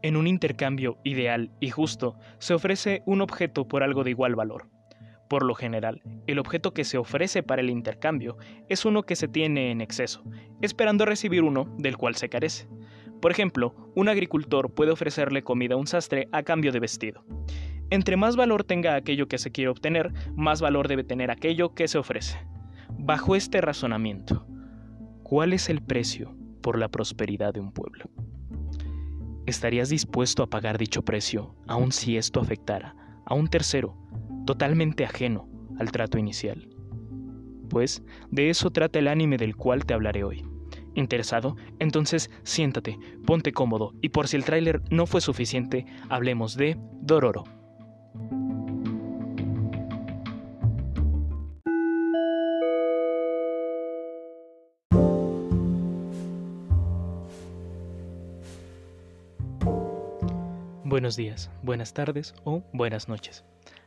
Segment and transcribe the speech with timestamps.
[0.00, 4.68] En un intercambio ideal y justo se ofrece un objeto por algo de igual valor.
[5.28, 8.38] Por lo general, el objeto que se ofrece para el intercambio
[8.68, 10.22] es uno que se tiene en exceso,
[10.62, 12.68] esperando recibir uno del cual se carece.
[13.20, 17.24] Por ejemplo, un agricultor puede ofrecerle comida a un sastre a cambio de vestido.
[17.90, 21.88] Entre más valor tenga aquello que se quiere obtener, más valor debe tener aquello que
[21.88, 22.38] se ofrece.
[22.90, 24.46] Bajo este razonamiento,
[25.24, 28.04] ¿cuál es el precio por la prosperidad de un pueblo?
[29.48, 32.94] ¿Estarías dispuesto a pagar dicho precio, aun si esto afectara
[33.24, 33.96] a un tercero,
[34.44, 36.68] totalmente ajeno al trato inicial?
[37.70, 40.44] Pues de eso trata el anime del cual te hablaré hoy.
[40.94, 41.56] ¿Interesado?
[41.78, 47.44] Entonces siéntate, ponte cómodo y por si el tráiler no fue suficiente, hablemos de Dororo.
[60.98, 63.44] Buenos días, buenas tardes o buenas noches.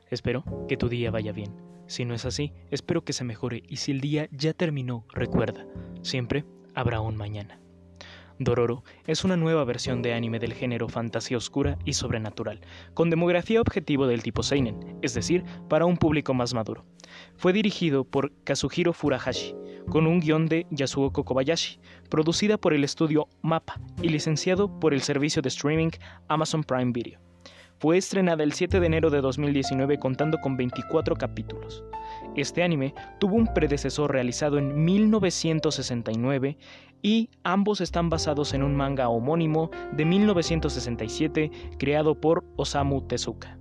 [0.09, 1.53] Espero que tu día vaya bien.
[1.85, 5.65] Si no es así, espero que se mejore y si el día ya terminó, recuerda,
[6.03, 7.59] siempre habrá un mañana.
[8.39, 12.61] Dororo es una nueva versión de anime del género fantasía oscura y sobrenatural,
[12.93, 16.85] con demografía objetivo del tipo seinen, es decir, para un público más maduro.
[17.35, 19.53] Fue dirigido por Kazuhiro Furuhashi,
[19.89, 21.79] con un guion de Yasuo Kobayashi,
[22.09, 25.91] producida por el estudio MAPA y licenciado por el servicio de streaming
[26.27, 27.19] Amazon Prime Video.
[27.81, 31.83] Fue estrenada el 7 de enero de 2019 contando con 24 capítulos.
[32.35, 36.57] Este anime tuvo un predecesor realizado en 1969
[37.01, 43.57] y ambos están basados en un manga homónimo de 1967 creado por Osamu Tezuka.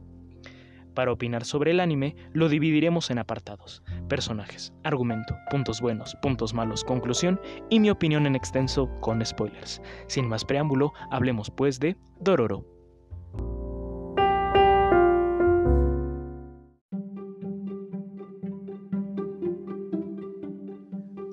[0.95, 6.85] Para opinar sobre el anime, lo dividiremos en apartados, personajes, argumento, puntos buenos, puntos malos,
[6.85, 9.81] conclusión y mi opinión en extenso con spoilers.
[10.09, 12.65] Sin más preámbulo, hablemos pues de Dororo.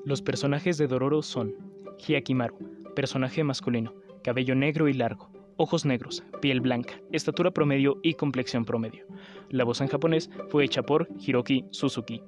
[0.05, 1.53] Los personajes de Dororo son
[1.97, 8.65] Hyakimaru, personaje masculino, cabello negro y largo, ojos negros, piel blanca, estatura promedio y complexión
[8.65, 9.05] promedio.
[9.49, 12.23] La voz en japonés fue hecha por Hiroki Suzuki.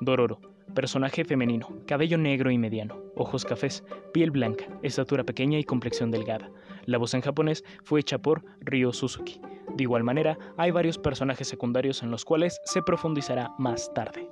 [0.00, 0.40] Dororo,
[0.74, 3.82] personaje femenino, cabello negro y mediano, ojos cafés,
[4.12, 6.50] piel blanca, estatura pequeña y complexión delgada.
[6.84, 9.40] La voz en japonés fue hecha por Ryo Suzuki.
[9.74, 14.28] De igual manera, hay varios personajes secundarios en los cuales se profundizará más tarde.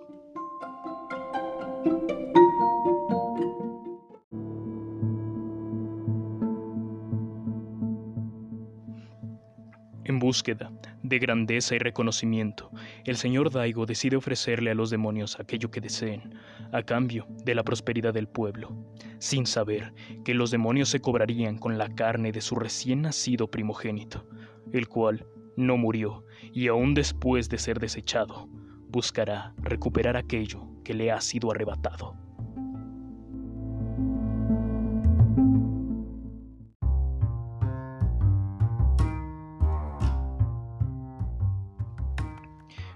[10.42, 12.70] De grandeza y reconocimiento,
[13.04, 16.34] el señor Daigo decide ofrecerle a los demonios aquello que deseen,
[16.72, 18.76] a cambio de la prosperidad del pueblo,
[19.18, 19.94] sin saber
[20.24, 24.26] que los demonios se cobrarían con la carne de su recién nacido primogénito,
[24.72, 28.48] el cual no murió y aún después de ser desechado,
[28.88, 32.23] buscará recuperar aquello que le ha sido arrebatado.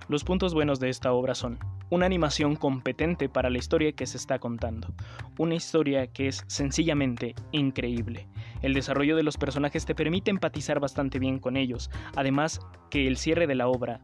[0.08, 1.58] Los puntos buenos de esta obra son
[1.90, 4.94] una animación competente para la historia que se está contando,
[5.36, 8.26] una historia que es sencillamente increíble.
[8.62, 12.58] El desarrollo de los personajes te permite empatizar bastante bien con ellos, además
[12.88, 14.00] que el cierre de la obra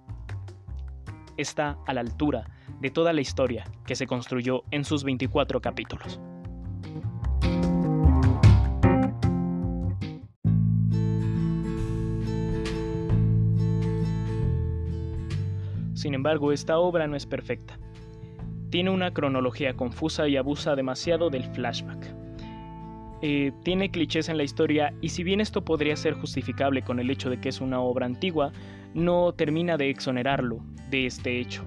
[1.39, 2.51] está a la altura
[2.81, 6.21] de toda la historia que se construyó en sus 24 capítulos.
[16.05, 17.79] Sin embargo, esta obra no es perfecta.
[18.69, 22.15] Tiene una cronología confusa y abusa demasiado del flashback.
[23.23, 27.09] Eh, tiene clichés en la historia y si bien esto podría ser justificable con el
[27.09, 28.53] hecho de que es una obra antigua,
[28.93, 30.59] no termina de exonerarlo
[30.91, 31.65] de este hecho.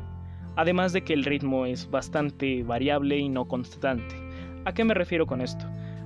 [0.56, 4.16] Además de que el ritmo es bastante variable y no constante.
[4.66, 5.66] ¿A qué me refiero con esto?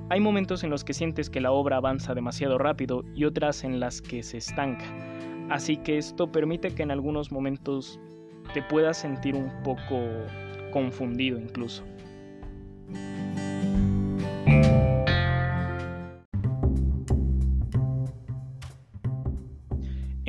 [0.09, 3.81] Hay momentos en los que sientes que la obra avanza demasiado rápido y otras en
[3.81, 4.85] las que se estanca.
[5.49, 7.99] Así que esto permite que en algunos momentos
[8.53, 10.07] te puedas sentir un poco
[10.71, 11.83] confundido incluso.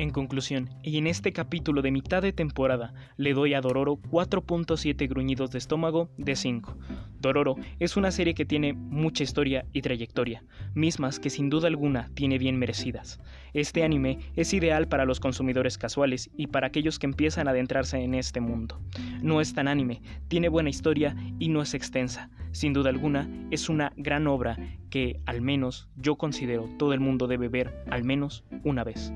[0.03, 5.07] En conclusión, y en este capítulo de mitad de temporada, le doy a Dororo 4.7
[5.07, 6.77] gruñidos de estómago de 5.
[7.21, 10.43] Dororo es una serie que tiene mucha historia y trayectoria,
[10.73, 13.21] mismas que sin duda alguna tiene bien merecidas.
[13.53, 17.97] Este anime es ideal para los consumidores casuales y para aquellos que empiezan a adentrarse
[17.97, 18.81] en este mundo.
[19.21, 22.31] No es tan anime, tiene buena historia y no es extensa.
[22.51, 24.57] Sin duda alguna, es una gran obra
[24.89, 29.13] que, al menos, yo considero todo el mundo debe ver al menos una vez.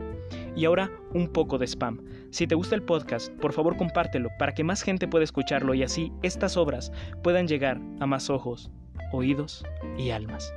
[0.56, 2.04] Y ahora un poco de spam.
[2.30, 5.84] Si te gusta el podcast, por favor compártelo para que más gente pueda escucharlo y
[5.84, 6.92] así estas obras
[7.24, 8.72] puedan llegar a más ojos,
[9.12, 9.66] oídos
[9.98, 10.54] y almas.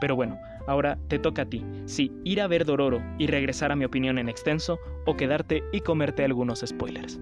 [0.00, 3.76] Pero bueno, ahora te toca a ti, si ir a ver Dororo y regresar a
[3.76, 7.20] mi opinión en extenso o quedarte y comerte algunos spoilers.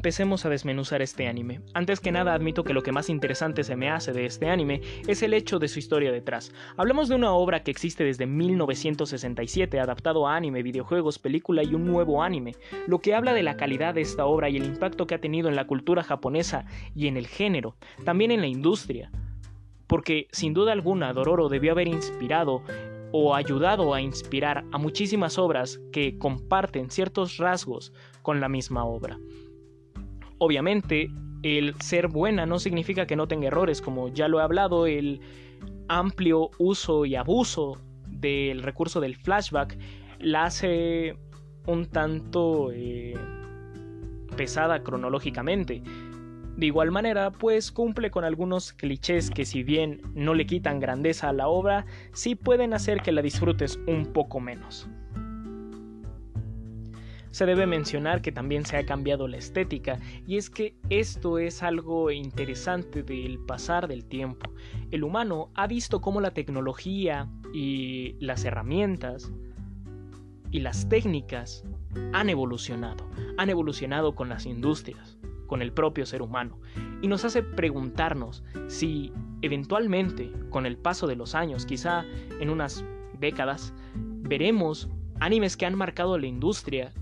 [0.00, 1.60] Empecemos a desmenuzar este anime.
[1.74, 4.80] Antes que nada admito que lo que más interesante se me hace de este anime
[5.06, 6.54] es el hecho de su historia detrás.
[6.78, 11.84] Hablamos de una obra que existe desde 1967, adaptado a anime, videojuegos, película y un
[11.84, 12.54] nuevo anime,
[12.86, 15.50] lo que habla de la calidad de esta obra y el impacto que ha tenido
[15.50, 16.64] en la cultura japonesa
[16.94, 19.10] y en el género, también en la industria.
[19.86, 22.62] Porque sin duda alguna Dororo debió haber inspirado
[23.12, 27.92] o ayudado a inspirar a muchísimas obras que comparten ciertos rasgos
[28.22, 29.18] con la misma obra.
[30.42, 31.10] Obviamente,
[31.42, 35.20] el ser buena no significa que no tenga errores, como ya lo he hablado, el
[35.86, 39.76] amplio uso y abuso del recurso del flashback
[40.18, 41.14] la hace
[41.66, 43.14] un tanto eh,
[44.34, 45.82] pesada cronológicamente.
[46.56, 51.28] De igual manera, pues cumple con algunos clichés que si bien no le quitan grandeza
[51.28, 51.84] a la obra,
[52.14, 54.88] sí pueden hacer que la disfrutes un poco menos.
[57.30, 61.62] Se debe mencionar que también se ha cambiado la estética y es que esto es
[61.62, 64.50] algo interesante del pasar del tiempo.
[64.90, 69.32] El humano ha visto cómo la tecnología y las herramientas
[70.50, 71.64] y las técnicas
[72.12, 76.60] han evolucionado, han evolucionado con las industrias, con el propio ser humano,
[77.02, 79.12] y nos hace preguntarnos si
[79.42, 82.04] eventualmente, con el paso de los años, quizá
[82.40, 82.84] en unas
[83.18, 84.88] décadas, veremos
[85.20, 86.92] animes que han marcado la industria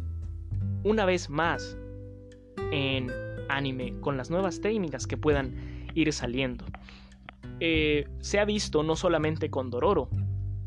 [0.85, 1.77] una vez más
[2.73, 3.11] en
[3.49, 5.55] anime con las nuevas técnicas que puedan
[5.95, 6.65] ir saliendo.
[7.61, 10.09] Eh, se ha visto no solamente con Dororo,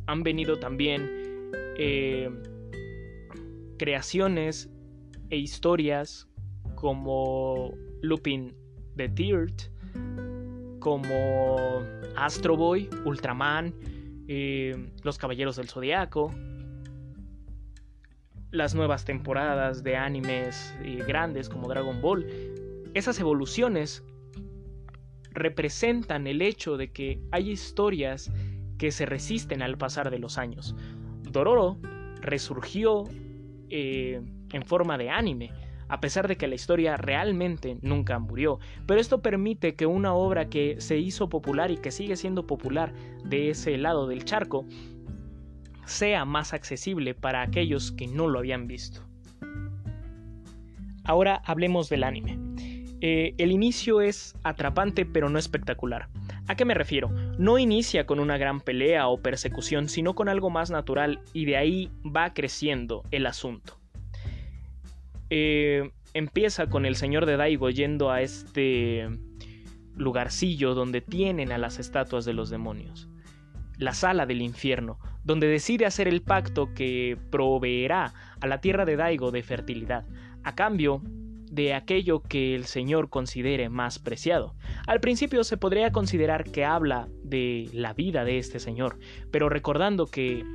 [0.08, 1.10] han venido también
[1.78, 2.30] eh,
[3.78, 4.70] creaciones
[5.30, 6.28] e historias
[6.76, 8.54] como Lupin
[8.98, 9.54] the Third,
[10.80, 11.82] como
[12.18, 13.74] Astro Boy, Ultraman,
[14.28, 16.32] eh, Los Caballeros del Zodiaco,
[18.52, 22.28] las nuevas temporadas de animes eh, grandes como Dragon Ball,
[22.94, 24.04] esas evoluciones
[25.32, 28.32] representan el hecho de que hay historias
[28.78, 30.76] que se resisten al pasar de los años.
[31.22, 31.78] Dororo
[32.20, 33.06] resurgió
[33.70, 34.22] eh,
[34.52, 35.52] en forma de anime,
[35.88, 38.60] a pesar de que la historia realmente nunca murió.
[38.86, 42.94] Pero esto permite que una obra que se hizo popular y que sigue siendo popular
[43.24, 44.66] de ese lado del charco
[45.92, 49.02] sea más accesible para aquellos que no lo habían visto.
[51.04, 52.40] Ahora hablemos del anime.
[53.02, 56.10] Eh, el inicio es atrapante pero no espectacular.
[56.48, 57.10] ¿A qué me refiero?
[57.38, 61.58] No inicia con una gran pelea o persecución, sino con algo más natural y de
[61.58, 63.80] ahí va creciendo el asunto.
[65.30, 69.08] Eh, empieza con el señor de Daigo yendo a este
[69.96, 73.10] lugarcillo donde tienen a las estatuas de los demonios,
[73.82, 78.96] la sala del infierno, donde decide hacer el pacto que proveerá a la tierra de
[78.96, 80.06] Daigo de fertilidad,
[80.44, 84.56] a cambio de aquello que el Señor considere más preciado.
[84.86, 89.00] Al principio se podría considerar que habla de la vida de este Señor,
[89.32, 90.46] pero recordando que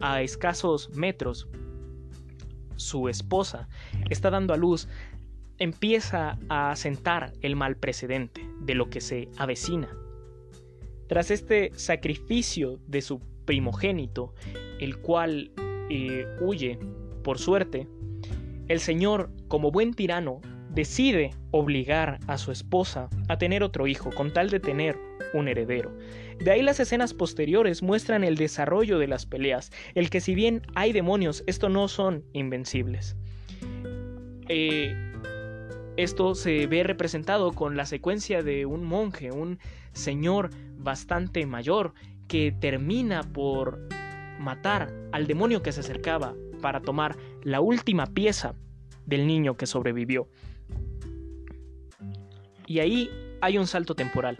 [0.00, 1.48] a escasos metros
[2.76, 3.70] su esposa
[4.10, 4.86] está dando a luz,
[5.56, 9.88] empieza a sentar el mal precedente de lo que se avecina.
[11.08, 14.34] Tras este sacrificio de su primogénito,
[14.78, 15.50] el cual
[15.90, 16.78] eh, huye
[17.24, 17.88] por suerte,
[18.68, 24.32] el Señor, como buen tirano, decide obligar a su esposa a tener otro hijo con
[24.32, 24.98] tal de tener
[25.32, 25.96] un heredero.
[26.38, 30.62] De ahí las escenas posteriores muestran el desarrollo de las peleas, el que si bien
[30.74, 33.16] hay demonios, estos no son invencibles.
[34.48, 34.94] Eh,
[35.96, 39.58] esto se ve representado con la secuencia de un monje, un
[39.92, 41.94] señor bastante mayor,
[42.26, 43.88] que termina por
[44.38, 48.54] matar al demonio que se acercaba para tomar la última pieza
[49.06, 50.28] del niño que sobrevivió.
[52.66, 54.36] Y ahí hay un salto temporal.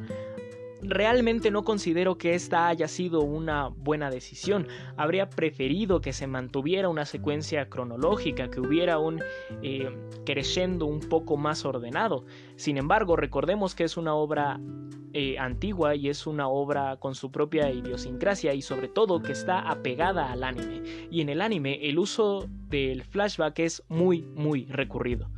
[0.81, 4.69] Realmente no considero que esta haya sido una buena decisión.
[4.97, 9.21] Habría preferido que se mantuviera una secuencia cronológica, que hubiera un
[9.63, 9.91] eh,
[10.81, 12.25] un poco más ordenado.
[12.57, 14.61] Sin embargo, recordemos que es una obra
[15.15, 19.61] eh, antigua y es una obra con su propia idiosincrasia y sobre todo que está
[19.61, 20.83] apegada al anime.
[21.11, 25.29] Y en el anime el uso del flashback es muy muy recurrido.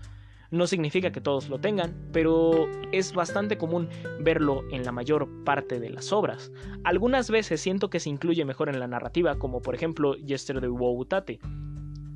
[0.50, 3.88] No significa que todos lo tengan, pero es bastante común
[4.20, 6.50] verlo en la mayor parte de las obras.
[6.82, 11.04] Algunas veces siento que se incluye mejor en la narrativa, como por ejemplo Yesterday Wo
[11.04, 11.38] Tate,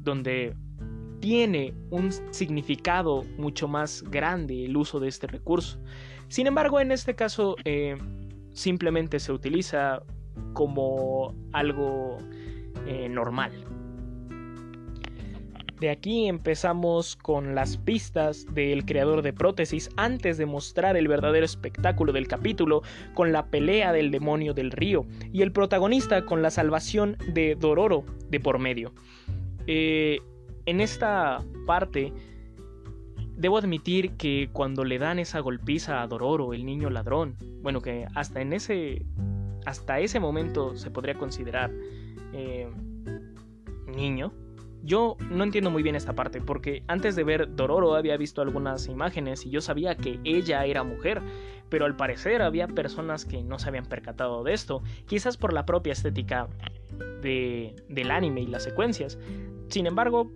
[0.03, 0.57] donde
[1.21, 5.79] tiene un significado mucho más grande el uso de este recurso.
[6.29, 7.97] Sin embargo, en este caso eh,
[8.53, 10.03] simplemente se utiliza
[10.53, 12.19] como algo
[12.87, 13.53] eh, normal.
[15.81, 21.45] De aquí empezamos con las pistas del creador de prótesis antes de mostrar el verdadero
[21.45, 22.83] espectáculo del capítulo
[23.15, 28.05] con la pelea del demonio del río y el protagonista con la salvación de Dororo
[28.31, 28.93] de por medio.
[29.67, 30.21] Eh,
[30.67, 32.13] en esta parte
[33.37, 38.07] debo admitir que cuando le dan esa golpiza a Dororo, el niño ladrón, bueno que
[38.15, 39.05] hasta en ese
[39.67, 41.73] hasta ese momento se podría considerar
[42.33, 42.71] eh,
[43.89, 44.33] niño
[44.85, 48.87] yo no entiendo muy bien esta parte, porque antes de ver Dororo había visto algunas
[48.89, 51.23] imágenes y yo sabía que ella era mujer,
[51.69, 55.65] pero al parecer había personas que no se habían percatado de esto, quizás por la
[55.65, 56.49] propia estética
[57.23, 59.19] de, del anime y las secuencias.
[59.69, 60.31] Sin embargo,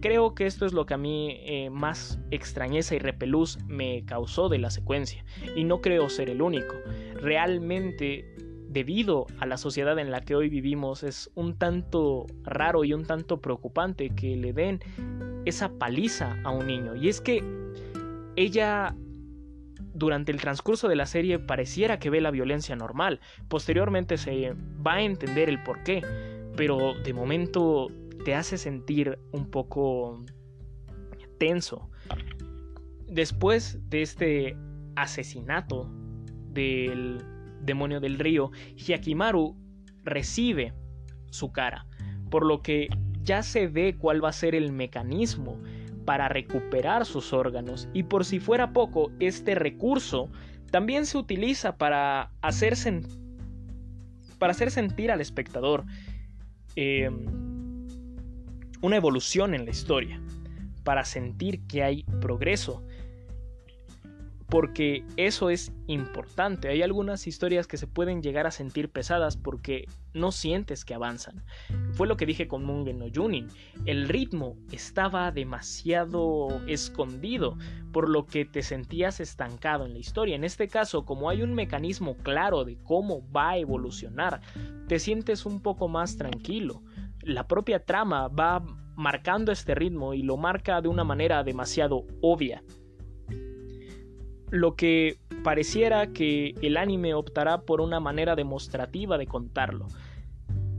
[0.00, 4.48] creo que esto es lo que a mí eh, más extrañeza y repelús me causó
[4.48, 5.24] de la secuencia,
[5.56, 6.74] y no creo ser el único.
[7.14, 8.34] Realmente
[8.74, 13.06] debido a la sociedad en la que hoy vivimos, es un tanto raro y un
[13.06, 14.80] tanto preocupante que le den
[15.46, 16.96] esa paliza a un niño.
[16.96, 17.42] Y es que
[18.36, 18.94] ella
[19.94, 23.20] durante el transcurso de la serie pareciera que ve la violencia normal.
[23.48, 24.54] Posteriormente se
[24.84, 26.02] va a entender el por qué,
[26.56, 27.88] pero de momento
[28.24, 30.24] te hace sentir un poco
[31.38, 31.88] tenso.
[33.06, 34.56] Después de este
[34.96, 35.88] asesinato
[36.48, 37.24] del
[37.64, 39.56] demonio del río, Hyakimaru
[40.04, 40.74] recibe
[41.30, 41.86] su cara,
[42.30, 42.88] por lo que
[43.22, 45.60] ya se ve cuál va a ser el mecanismo
[46.04, 47.88] para recuperar sus órganos.
[47.92, 50.30] Y por si fuera poco, este recurso
[50.70, 52.76] también se utiliza para hacer,
[54.70, 55.84] sentir al espectador
[56.76, 57.24] em,
[58.82, 60.20] una evolución en la historia,
[60.82, 62.84] para sentir que hay progreso
[64.54, 66.68] porque eso es importante.
[66.68, 71.42] Hay algunas historias que se pueden llegar a sentir pesadas porque no sientes que avanzan.
[71.94, 73.48] Fue lo que dije con Mungen no Junin.
[73.84, 77.58] El ritmo estaba demasiado escondido,
[77.92, 80.36] por lo que te sentías estancado en la historia.
[80.36, 84.40] En este caso, como hay un mecanismo claro de cómo va a evolucionar,
[84.86, 86.84] te sientes un poco más tranquilo.
[87.22, 88.62] La propia trama va
[88.94, 92.62] marcando este ritmo y lo marca de una manera demasiado obvia
[94.50, 99.86] lo que pareciera que el anime optará por una manera demostrativa de contarlo,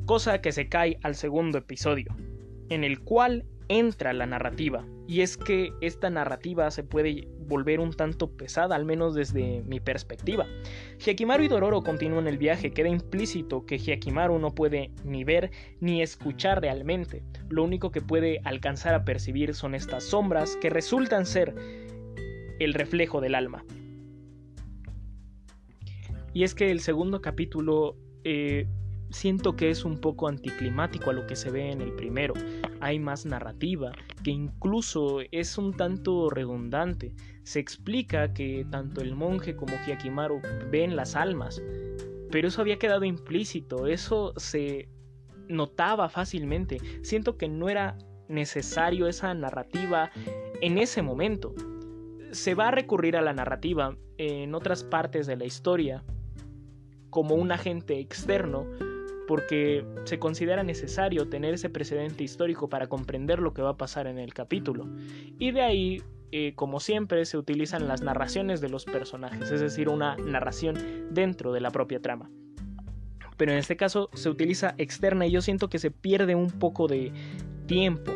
[0.06, 2.16] cosa que se cae al segundo episodio,
[2.70, 7.94] en el cual entra la narrativa, y es que esta narrativa se puede volver un
[7.94, 10.46] tanto pesada, al menos desde mi perspectiva.
[11.00, 16.02] Hyakimaru y Dororo continúan el viaje, queda implícito que Hyakimaru no puede ni ver ni
[16.02, 21.56] escuchar realmente, lo único que puede alcanzar a percibir son estas sombras que resultan ser
[22.60, 23.64] el reflejo del alma.
[26.34, 27.96] Y es que el segundo capítulo
[28.26, 28.68] eh,
[29.10, 32.34] siento que es un poco anticlimático a lo que se ve en el primero.
[32.82, 33.94] Hay más narrativa,
[34.24, 37.14] que incluso es un tanto redundante.
[37.44, 41.62] Se explica que tanto el monje como Hyakimaru ven las almas,
[42.32, 44.90] pero eso había quedado implícito, eso se
[45.48, 46.80] notaba fácilmente.
[47.04, 47.98] Siento que no era
[48.28, 50.12] necesario esa narrativa
[50.62, 51.54] en ese momento
[52.36, 56.04] se va a recurrir a la narrativa en otras partes de la historia
[57.10, 58.68] como un agente externo
[59.28, 64.06] porque se considera necesario tener ese precedente histórico para comprender lo que va a pasar
[64.06, 64.86] en el capítulo.
[65.40, 69.90] Y de ahí, eh, como siempre, se utilizan las narraciones de los personajes, es decir,
[69.90, 70.78] una narración
[71.10, 72.30] dentro de la propia trama.
[73.38, 76.88] Pero en este caso se utiliza externa y yo siento que se pierde un poco
[76.88, 77.12] de
[77.66, 78.12] tiempo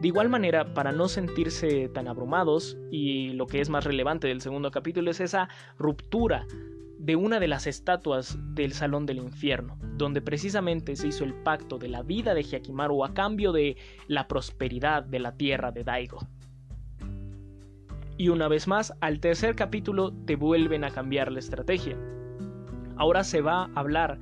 [0.00, 4.42] de igual manera, para no sentirse tan abrumados, y lo que es más relevante del
[4.42, 5.48] segundo capítulo es esa
[5.78, 6.46] ruptura
[6.98, 11.78] de una de las estatuas del Salón del Infierno, donde precisamente se hizo el pacto
[11.78, 13.76] de la vida de Hyakimaru a cambio de
[14.06, 16.18] la prosperidad de la tierra de Daigo.
[18.18, 21.98] Y una vez más, al tercer capítulo te vuelven a cambiar la estrategia.
[22.96, 24.18] Ahora se va a hablar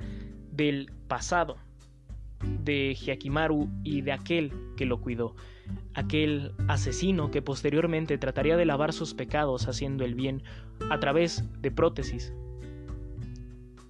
[0.51, 1.55] del pasado
[2.63, 5.35] de Hyakimaru y de aquel que lo cuidó,
[5.93, 10.43] aquel asesino que posteriormente trataría de lavar sus pecados haciendo el bien
[10.89, 12.33] a través de prótesis,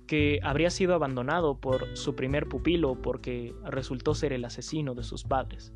[0.07, 5.23] que habría sido abandonado por su primer pupilo porque resultó ser el asesino de sus
[5.23, 5.73] padres.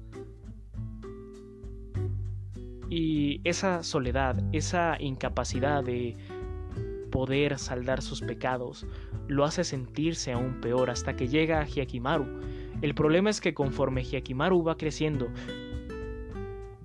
[2.89, 6.17] Y esa soledad, esa incapacidad de
[7.11, 8.85] poder saldar sus pecados,
[9.27, 12.39] lo hace sentirse aún peor hasta que llega a Hyakimaru.
[12.81, 15.27] El problema es que conforme Hyakimaru va creciendo,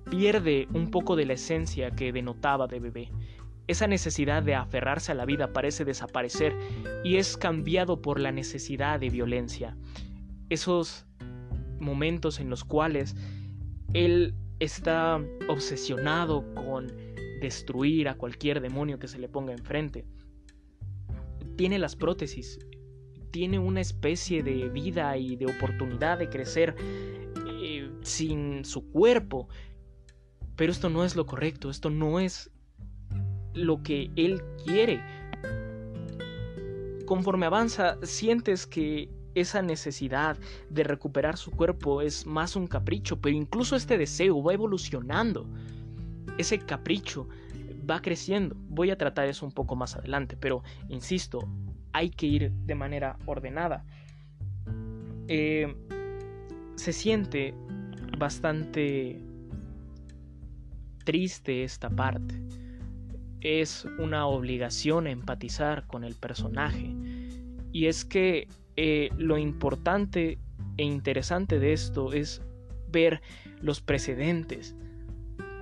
[0.09, 3.11] pierde un poco de la esencia que denotaba de bebé.
[3.67, 6.55] Esa necesidad de aferrarse a la vida parece desaparecer
[7.03, 9.75] y es cambiado por la necesidad de violencia.
[10.49, 11.07] Esos
[11.79, 13.15] momentos en los cuales
[13.93, 16.87] él está obsesionado con
[17.41, 20.05] destruir a cualquier demonio que se le ponga enfrente.
[21.55, 22.59] Tiene las prótesis,
[23.31, 26.75] tiene una especie de vida y de oportunidad de crecer
[27.47, 29.49] eh, sin su cuerpo.
[30.55, 32.51] Pero esto no es lo correcto, esto no es
[33.53, 35.01] lo que él quiere.
[37.05, 40.37] Conforme avanza, sientes que esa necesidad
[40.69, 45.45] de recuperar su cuerpo es más un capricho, pero incluso este deseo va evolucionando.
[46.37, 47.27] Ese capricho
[47.89, 48.55] va creciendo.
[48.69, 51.47] Voy a tratar eso un poco más adelante, pero insisto,
[51.91, 53.85] hay que ir de manera ordenada.
[55.27, 55.75] Eh,
[56.75, 57.53] se siente
[58.17, 59.21] bastante
[61.05, 62.35] triste esta parte.
[63.39, 66.93] Es una obligación empatizar con el personaje.
[67.71, 70.39] Y es que eh, lo importante
[70.77, 72.41] e interesante de esto es
[72.91, 73.21] ver
[73.61, 74.75] los precedentes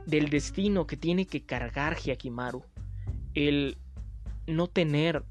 [0.06, 2.64] del destino que tiene que cargar Hyakimaru.
[3.36, 3.78] El
[4.48, 5.24] no tener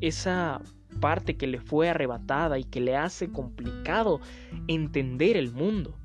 [0.00, 0.60] esa
[1.00, 4.20] parte que le fue arrebatada y que le hace complicado
[4.68, 5.99] entender el mundo.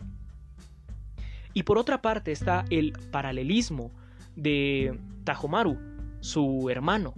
[1.56, 3.92] Y por otra parte está el paralelismo
[4.36, 5.78] de Tajomaru,
[6.20, 7.14] su hermano,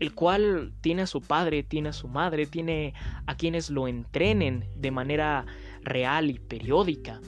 [0.00, 2.92] el cual tiene a su padre, tiene a su madre, tiene
[3.26, 5.46] a quienes lo entrenen de manera
[5.82, 7.20] real y periódica,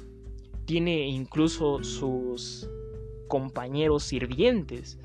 [0.64, 2.69] tiene incluso sus
[3.28, 4.99] compañeros sirvientes.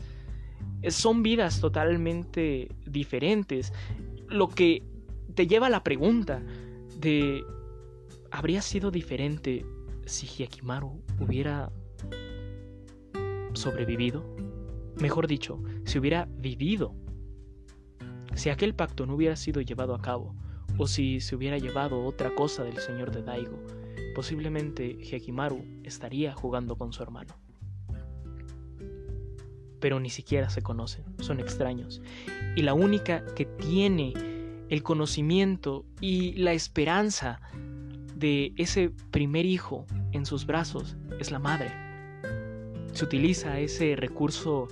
[0.87, 3.71] Son vidas totalmente diferentes,
[4.29, 4.81] lo que
[5.35, 6.41] te lleva a la pregunta
[6.97, 7.43] de
[8.31, 9.63] ¿habría sido diferente
[10.05, 11.71] si Hyakimaru hubiera
[13.53, 14.23] sobrevivido?
[14.99, 16.95] Mejor dicho, si hubiera vivido
[18.35, 20.35] si aquel pacto no hubiera sido llevado a cabo,
[20.77, 23.57] o si se hubiera llevado otra cosa del señor de Daigo,
[24.13, 27.33] posiblemente Hekimaru estaría jugando con su hermano.
[29.79, 32.01] Pero ni siquiera se conocen, son extraños,
[32.55, 34.13] y la única que tiene
[34.69, 37.39] el conocimiento y la esperanza
[38.15, 41.71] de ese primer hijo en sus brazos es la madre.
[42.93, 44.67] Se utiliza ese recurso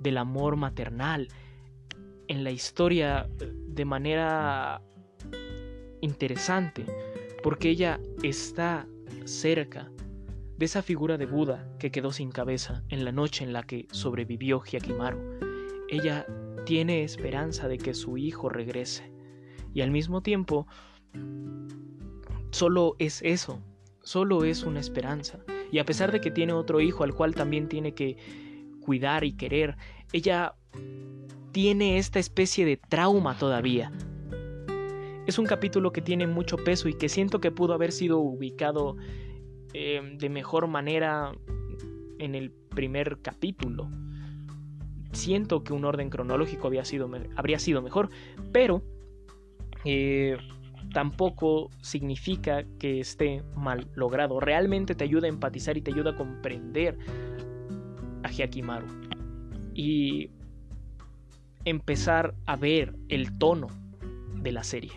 [0.00, 1.28] del amor maternal
[2.28, 4.82] en la historia de manera
[6.00, 6.86] interesante,
[7.42, 8.86] porque ella está
[9.24, 9.90] cerca
[10.56, 13.86] de esa figura de Buda que quedó sin cabeza en la noche en la que
[13.90, 15.18] sobrevivió Hyakimaru.
[15.88, 16.26] Ella
[16.64, 19.12] tiene esperanza de que su hijo regrese
[19.74, 20.66] y al mismo tiempo
[22.56, 23.60] solo es eso,
[24.02, 25.38] solo es una esperanza.
[25.70, 28.16] Y a pesar de que tiene otro hijo al cual también tiene que
[28.80, 29.76] cuidar y querer,
[30.12, 30.54] ella
[31.52, 33.92] tiene esta especie de trauma todavía.
[35.26, 38.96] Es un capítulo que tiene mucho peso y que siento que pudo haber sido ubicado
[39.74, 41.32] eh, de mejor manera
[42.18, 43.90] en el primer capítulo.
[45.12, 48.08] Siento que un orden cronológico sido, habría sido mejor,
[48.50, 48.82] pero
[49.84, 50.38] eh,
[50.92, 54.40] tampoco significa que esté mal logrado.
[54.40, 56.98] Realmente te ayuda a empatizar y te ayuda a comprender
[58.22, 58.86] a Hyakimaru.
[59.74, 60.30] Y
[61.64, 63.68] empezar a ver el tono
[64.36, 64.92] de la serie.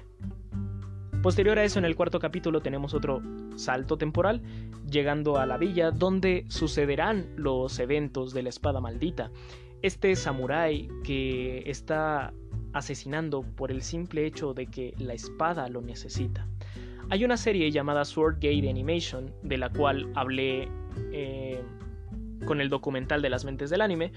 [1.21, 3.21] Posterior a eso, en el cuarto capítulo tenemos otro
[3.55, 4.41] salto temporal,
[4.89, 9.29] llegando a la villa donde sucederán los eventos de la espada maldita.
[9.81, 12.33] Este samurái que está
[12.73, 16.47] asesinando por el simple hecho de que la espada lo necesita.
[17.09, 20.67] Hay una serie llamada Sword Gate Animation, de la cual hablé
[21.11, 21.61] eh,
[22.45, 24.11] con el documental de las mentes del anime,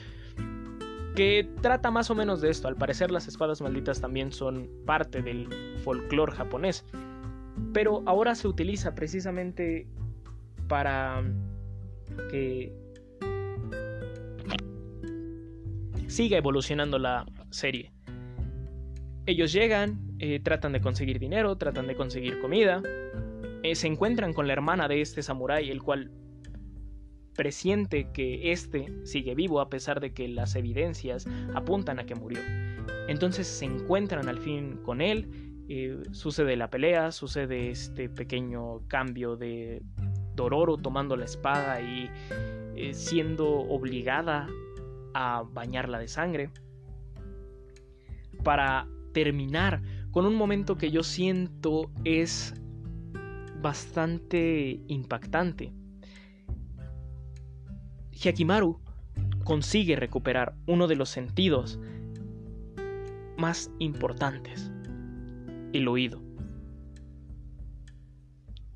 [1.17, 2.69] que trata más o menos de esto.
[2.69, 5.49] Al parecer las espadas malditas también son parte del
[5.85, 6.85] folclore japonés.
[7.73, 9.87] Pero ahora se utiliza precisamente
[10.69, 11.23] para
[12.31, 12.73] que
[16.09, 17.93] siga evolucionando la serie.
[19.27, 22.83] Ellos llegan, eh, tratan de conseguir dinero, tratan de conseguir comida,
[23.63, 26.11] eh, se encuentran con la hermana de este samurái, el cual
[27.35, 32.41] presiente que éste sigue vivo a pesar de que las evidencias apuntan a que murió.
[33.09, 35.29] Entonces se encuentran al fin con él,
[35.69, 39.83] eh, sucede la pelea, sucede este pequeño cambio de
[40.35, 42.11] Dororo tomando la espada y
[42.77, 44.49] eh, siendo obligada
[45.15, 46.51] a bañarla de sangre,
[48.43, 52.55] para terminar con un momento que yo siento es
[53.61, 55.73] bastante impactante.
[58.13, 58.81] Hyakimaru
[59.45, 61.79] consigue recuperar uno de los sentidos
[63.37, 64.71] más importantes,
[65.73, 66.21] el oído.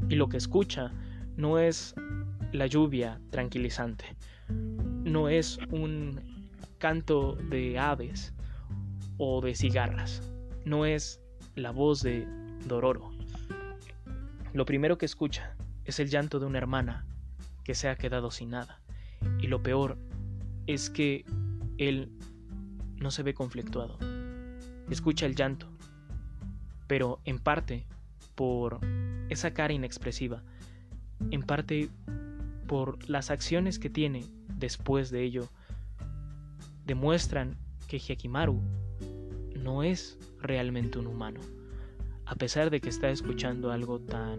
[0.09, 0.93] Y lo que escucha
[1.37, 1.95] no es
[2.53, 4.17] la lluvia tranquilizante,
[4.49, 6.21] no es un
[6.79, 8.36] canto de aves
[9.19, 10.23] o de cigarras,
[10.65, 11.21] no es
[11.55, 12.27] la voz de
[12.67, 13.11] Dororo.
[14.53, 17.07] Lo primero que escucha es el llanto de una hermana
[17.65, 18.81] que se ha quedado sin nada.
[19.41, 19.99] Y lo peor
[20.67, 21.25] es que
[21.79, 22.11] él
[22.97, 23.99] no se ve conflictuado.
[24.91, 25.69] Escucha el llanto,
[26.87, 27.87] pero en parte
[28.35, 28.81] por
[29.29, 30.43] esa cara inexpresiva,
[31.31, 31.89] en parte
[32.67, 35.49] por las acciones que tiene después de ello,
[36.85, 37.57] demuestran
[37.89, 38.61] que Hyakimaru
[39.67, 41.41] no es realmente un humano,
[42.25, 44.39] a pesar de que está escuchando algo tan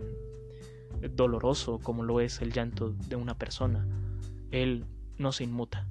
[1.15, 3.85] doloroso como lo es el llanto de una persona,
[4.51, 4.85] él
[5.17, 5.85] no se inmuta,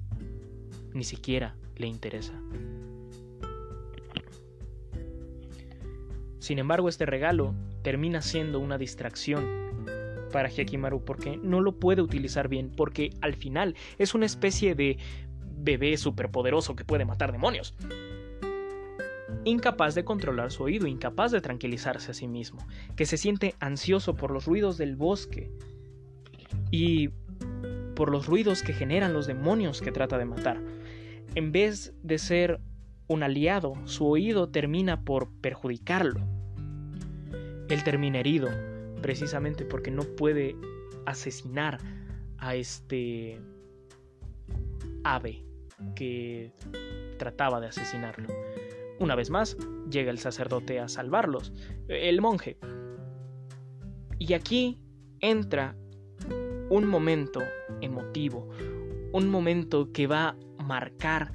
[0.91, 2.33] ni siquiera le interesa.
[6.39, 9.45] Sin embargo, este regalo termina siendo una distracción
[10.33, 14.97] para Hyakimaru porque no lo puede utilizar bien, porque al final es una especie de
[15.59, 17.75] bebé superpoderoso que puede matar demonios.
[19.47, 22.59] Incapaz de controlar su oído, incapaz de tranquilizarse a sí mismo,
[22.97, 25.49] que se siente ansioso por los ruidos del bosque
[26.69, 27.11] y
[27.95, 30.61] por los ruidos que generan los demonios que trata de matar.
[31.33, 32.59] En vez de ser
[33.07, 36.19] un aliado, su oído termina por perjudicarlo.
[37.69, 38.49] Él termina herido,
[39.01, 40.57] precisamente porque no puede
[41.05, 41.79] asesinar
[42.37, 43.39] a este
[45.05, 45.41] ave
[45.95, 46.51] que
[47.17, 48.27] trataba de asesinarlo.
[48.99, 49.57] Una vez más,
[49.89, 51.53] llega el sacerdote a salvarlos,
[51.87, 52.57] el monje.
[54.19, 54.79] Y aquí
[55.19, 55.75] entra
[56.69, 57.41] un momento
[57.81, 58.49] emotivo,
[59.13, 61.31] un momento que va a marcar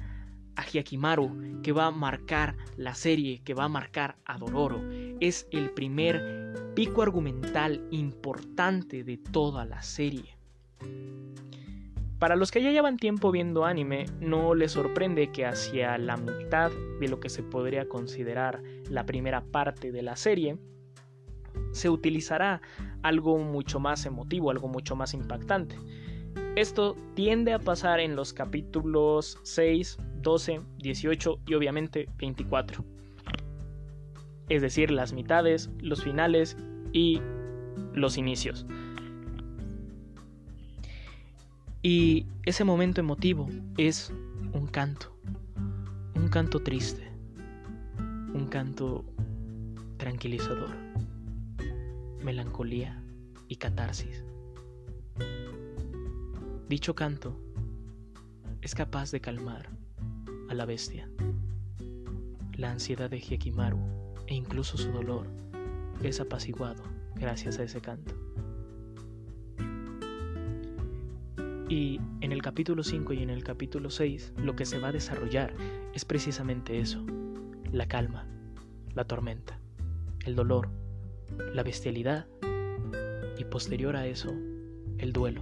[0.55, 4.81] a Hyakimaru, que va a marcar la serie, que va a marcar a Dororo.
[5.19, 10.37] Es el primer pico argumental importante de toda la serie.
[12.23, 16.71] Para los que ya llevan tiempo viendo anime, no les sorprende que hacia la mitad
[17.01, 20.57] de lo que se podría considerar la primera parte de la serie,
[21.73, 22.61] se utilizará
[23.01, 25.75] algo mucho más emotivo, algo mucho más impactante.
[26.55, 32.85] Esto tiende a pasar en los capítulos 6, 12, 18 y obviamente 24.
[34.47, 36.55] Es decir, las mitades, los finales
[36.93, 37.19] y
[37.91, 38.65] los inicios.
[41.85, 44.13] Y ese momento emotivo es
[44.53, 45.13] un canto,
[46.15, 47.11] un canto triste,
[48.33, 49.03] un canto
[49.97, 50.69] tranquilizador,
[52.23, 53.03] melancolía
[53.49, 54.23] y catarsis.
[56.69, 57.37] Dicho canto
[58.61, 59.67] es capaz de calmar
[60.49, 61.09] a la bestia.
[62.53, 63.79] La ansiedad de Hyekimaru
[64.27, 65.27] e incluso su dolor
[66.01, 66.81] es apaciguado
[67.15, 68.15] gracias a ese canto.
[71.73, 74.91] Y en el capítulo 5 y en el capítulo 6 lo que se va a
[74.91, 75.55] desarrollar
[75.95, 77.03] es precisamente eso,
[77.71, 78.27] la calma,
[78.93, 79.57] la tormenta,
[80.23, 80.69] el dolor,
[81.51, 82.27] la bestialidad
[83.39, 84.31] y posterior a eso,
[84.99, 85.41] el duelo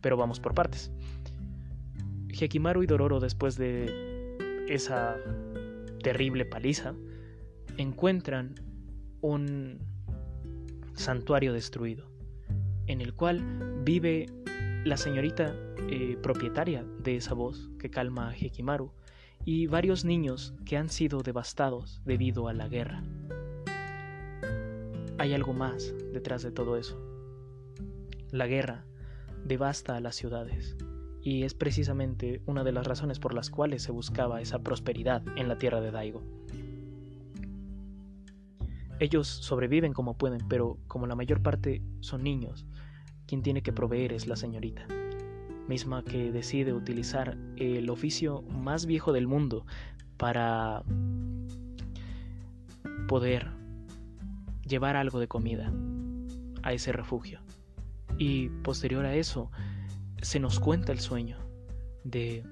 [0.00, 0.90] pero vamos por partes.
[2.28, 4.34] Hekimaru y Dororo, después de
[4.66, 5.16] esa
[6.02, 6.94] terrible paliza,
[7.76, 8.54] encuentran
[9.20, 9.78] un
[10.94, 12.06] santuario destruido,
[12.86, 13.42] en el cual
[13.82, 14.26] vive
[14.84, 15.54] la señorita
[15.88, 18.92] eh, propietaria de esa voz que calma a Hekimaru
[19.42, 23.02] y varios niños que han sido devastados debido a la guerra.
[25.16, 27.00] Hay algo más detrás de todo eso.
[28.30, 28.84] La guerra
[29.46, 30.76] devasta a las ciudades,
[31.22, 35.48] y es precisamente una de las razones por las cuales se buscaba esa prosperidad en
[35.48, 36.22] la tierra de Daigo.
[38.98, 42.66] Ellos sobreviven como pueden, pero como la mayor parte son niños,
[43.26, 44.86] quien tiene que proveer es la señorita.
[45.68, 49.64] misma que decide utilizar el oficio más viejo del mundo
[50.18, 50.82] para
[53.08, 53.48] poder
[54.66, 55.72] llevar algo de comida
[56.62, 57.40] a ese refugio.
[58.18, 59.50] Y posterior a eso,
[60.20, 61.38] se nos cuenta el sueño
[62.04, 62.44] de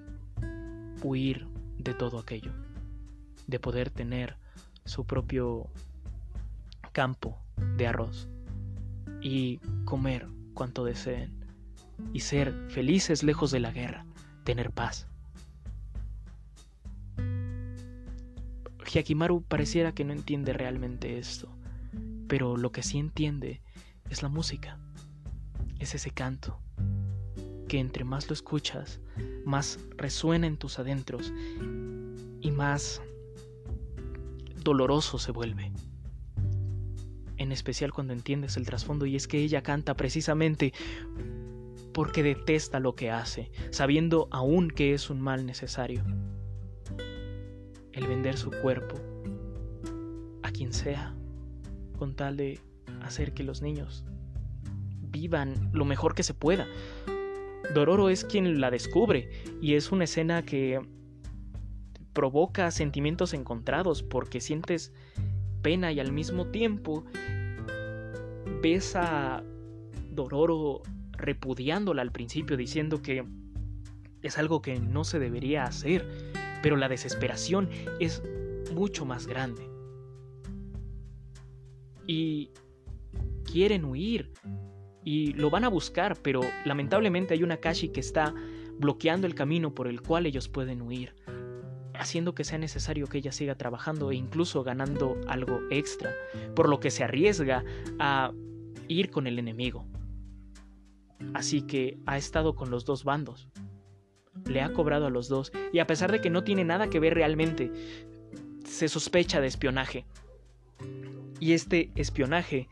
[1.02, 1.46] huir
[1.78, 2.52] de todo aquello,
[3.46, 4.36] de poder tener
[4.84, 5.68] su propio
[6.92, 7.38] campo
[7.76, 8.28] de arroz
[9.20, 11.32] y comer cuanto deseen
[12.12, 14.04] y ser felices lejos de la guerra,
[14.44, 15.06] tener paz.
[18.92, 21.48] Hyakimaru pareciera que no entiende realmente esto,
[22.28, 23.62] pero lo que sí entiende
[24.10, 24.78] es la música,
[25.78, 26.58] es ese canto,
[27.68, 29.00] que entre más lo escuchas,
[29.44, 31.32] más resuena en tus adentros
[32.40, 33.00] y más
[34.62, 35.72] doloroso se vuelve.
[37.42, 40.72] En especial cuando entiendes el trasfondo y es que ella canta precisamente
[41.92, 46.04] porque detesta lo que hace, sabiendo aún que es un mal necesario.
[47.92, 48.94] El vender su cuerpo
[50.44, 51.16] a quien sea,
[51.98, 52.60] con tal de
[53.02, 54.04] hacer que los niños
[55.00, 56.68] vivan lo mejor que se pueda.
[57.74, 59.28] Dororo es quien la descubre
[59.60, 60.80] y es una escena que
[62.12, 64.92] provoca sentimientos encontrados porque sientes
[65.62, 67.04] pena y al mismo tiempo
[68.62, 69.42] ves a
[70.10, 73.24] Dororo repudiándola al principio diciendo que
[74.22, 76.06] es algo que no se debería hacer,
[76.62, 77.68] pero la desesperación
[78.00, 78.22] es
[78.74, 79.68] mucho más grande.
[82.06, 82.50] Y
[83.44, 84.32] quieren huir
[85.04, 88.34] y lo van a buscar, pero lamentablemente hay una Kashi que está
[88.78, 91.14] bloqueando el camino por el cual ellos pueden huir,
[91.94, 96.12] haciendo que sea necesario que ella siga trabajando e incluso ganando algo extra,
[96.54, 97.64] por lo que se arriesga
[97.98, 98.32] a
[98.88, 99.84] ir con el enemigo.
[101.34, 103.48] Así que ha estado con los dos bandos.
[104.46, 107.00] Le ha cobrado a los dos y a pesar de que no tiene nada que
[107.00, 107.70] ver realmente,
[108.64, 110.06] se sospecha de espionaje.
[111.38, 112.68] Y este espionaje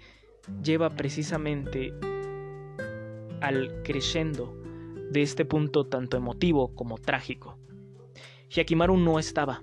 [0.62, 1.92] lleva precisamente
[3.40, 4.56] al crescendo
[5.11, 7.60] de este punto tanto emotivo como trágico.
[8.50, 9.60] Hyakimaru no estaba.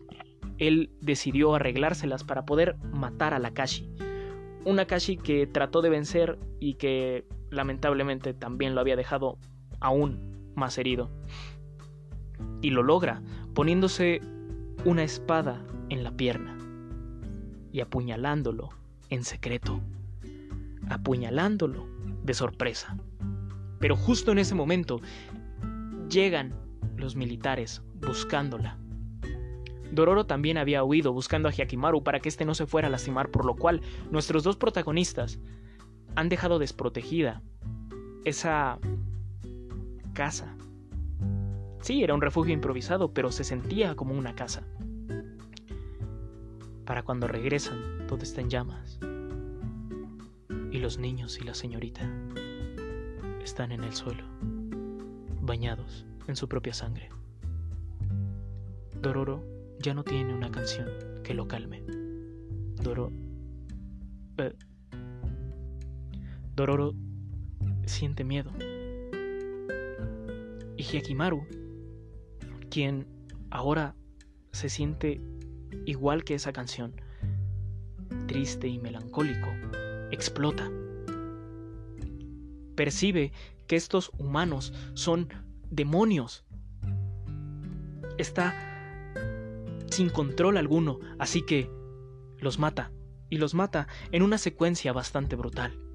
[0.57, 3.89] Él decidió arreglárselas para poder matar a la Kashi.
[4.65, 9.37] Una Kashi que trató de vencer y que lamentablemente también lo había dejado
[9.81, 11.11] aún más herido.
[12.61, 13.21] Y lo logra
[13.53, 14.21] poniéndose
[14.85, 16.57] una espada en la pierna
[17.73, 18.69] y apuñalándolo
[19.09, 19.81] en secreto,
[20.89, 21.87] apuñalándolo
[22.23, 22.97] de sorpresa.
[23.79, 25.01] Pero justo en ese momento
[26.09, 26.53] llegan
[26.95, 28.77] los militares buscándola.
[29.91, 33.29] Dororo también había huido buscando a Hyakimaru para que éste no se fuera a lastimar,
[33.29, 33.81] por lo cual
[34.11, 35.39] nuestros dos protagonistas
[36.15, 37.41] han dejado desprotegida
[38.25, 38.79] esa
[40.13, 40.55] casa.
[41.81, 44.67] Sí, era un refugio improvisado, pero se sentía como una casa.
[46.85, 48.99] Para cuando regresan, todo está en llamas.
[50.71, 52.09] Y los niños y la señorita
[53.43, 54.23] están en el suelo,
[55.41, 57.09] bañados en su propia sangre.
[59.01, 59.43] Dororo
[59.79, 60.89] ya no tiene una canción
[61.23, 61.83] que lo calme.
[62.81, 63.11] Dororo...
[64.37, 64.53] Eh,
[66.55, 66.93] Dororo
[67.85, 68.51] siente miedo.
[70.75, 71.45] Y Hyakimaru,
[72.69, 73.07] quien
[73.49, 73.95] ahora
[74.51, 75.21] se siente
[75.85, 76.93] igual que esa canción,
[78.27, 79.49] triste y melancólico,
[80.11, 80.69] explota.
[82.75, 83.31] Percibe
[83.67, 85.29] que estos humanos son
[85.69, 86.45] demonios.
[88.17, 88.76] Está
[89.89, 91.69] sin control alguno, así que
[92.39, 92.91] los mata,
[93.29, 95.87] y los mata en una secuencia bastante brutal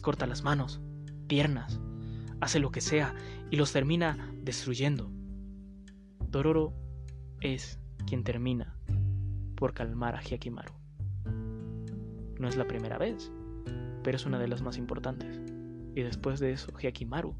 [0.00, 0.80] corta las manos,
[1.26, 1.80] piernas,
[2.40, 3.14] hace lo que sea
[3.50, 5.10] y los termina destruyendo.
[6.28, 6.74] Dororo
[7.40, 8.76] es quien termina
[9.56, 10.72] por calmar a Hyakimaru.
[12.38, 13.30] No es la primera vez,
[14.02, 15.40] pero es una de las más importantes.
[15.94, 17.34] Y después de eso, Hyakimaru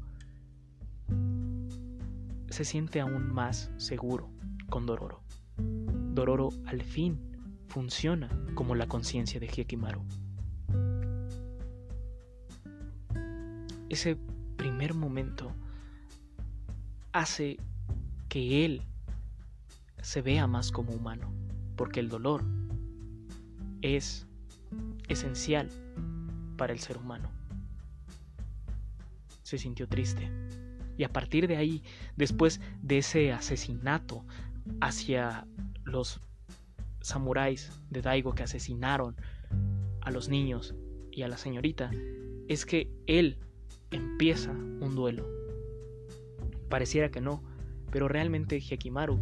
[2.49, 4.29] se siente aún más seguro
[4.69, 5.21] con Dororo.
[5.57, 7.19] Dororo al fin
[7.67, 10.03] funciona como la conciencia de Hyakimaru.
[13.89, 14.17] ese
[14.57, 15.51] primer momento
[17.13, 17.57] hace
[18.29, 18.81] que él
[20.01, 21.31] se vea más como humano,
[21.75, 22.43] porque el dolor
[23.81, 24.27] es
[25.07, 25.69] esencial
[26.57, 27.29] para el ser humano.
[29.43, 30.29] Se sintió triste.
[30.97, 31.83] Y a partir de ahí,
[32.15, 34.25] después de ese asesinato
[34.81, 35.47] hacia
[35.83, 36.21] los
[37.01, 39.15] samuráis de Daigo que asesinaron
[40.01, 40.75] a los niños
[41.11, 41.91] y a la señorita,
[42.47, 43.37] es que él
[43.91, 45.27] empieza un duelo.
[46.69, 47.43] Pareciera que no,
[47.91, 49.19] pero realmente Hekimaru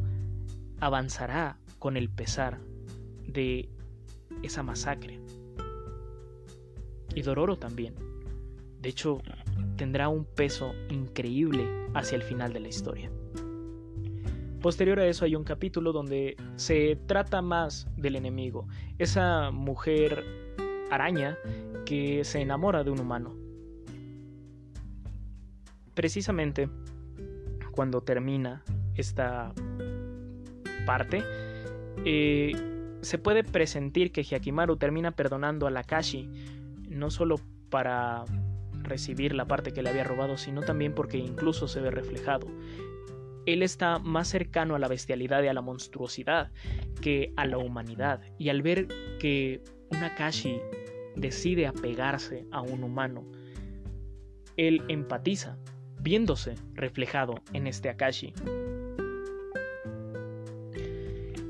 [0.80, 2.60] avanzará con el pesar
[3.28, 3.70] de
[4.42, 5.20] esa masacre.
[7.16, 7.96] Y Dororo también.
[8.80, 9.22] De hecho,
[9.78, 13.12] tendrá un peso increíble hacia el final de la historia.
[14.63, 18.65] Posterior a eso hay un capítulo donde se trata más del enemigo,
[18.97, 20.23] esa mujer
[20.89, 21.38] araña
[21.86, 23.36] que se enamora de un humano.
[25.93, 26.69] Precisamente
[27.73, 28.63] cuando termina
[28.95, 29.52] esta
[30.86, 31.21] parte,
[32.06, 32.54] eh,
[33.02, 36.30] se puede presentir que Hyakimaru termina perdonando a Lakashi,
[36.88, 37.36] no solo
[37.69, 38.23] para
[38.82, 42.47] recibir la parte que le había robado, sino también porque incluso se ve reflejado.
[43.46, 46.52] Él está más cercano a la bestialidad y a la monstruosidad
[47.02, 48.88] que a la humanidad, y al ver
[49.20, 50.60] que un Akashi
[51.16, 53.24] decide apegarse a un humano,
[54.58, 55.58] él empatiza,
[56.00, 58.34] viéndose reflejado en este Akashi.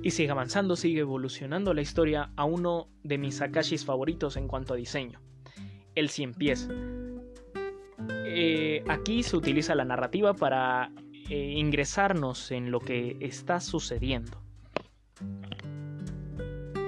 [0.02, 4.74] Y sigue avanzando, sigue evolucionando la historia a uno de mis Akashis favoritos en cuanto
[4.74, 5.22] a diseño,
[5.96, 6.68] el cien pies.
[8.26, 10.92] Eh, aquí se utiliza la narrativa para
[11.34, 14.38] eh, ingresarnos en lo que está sucediendo.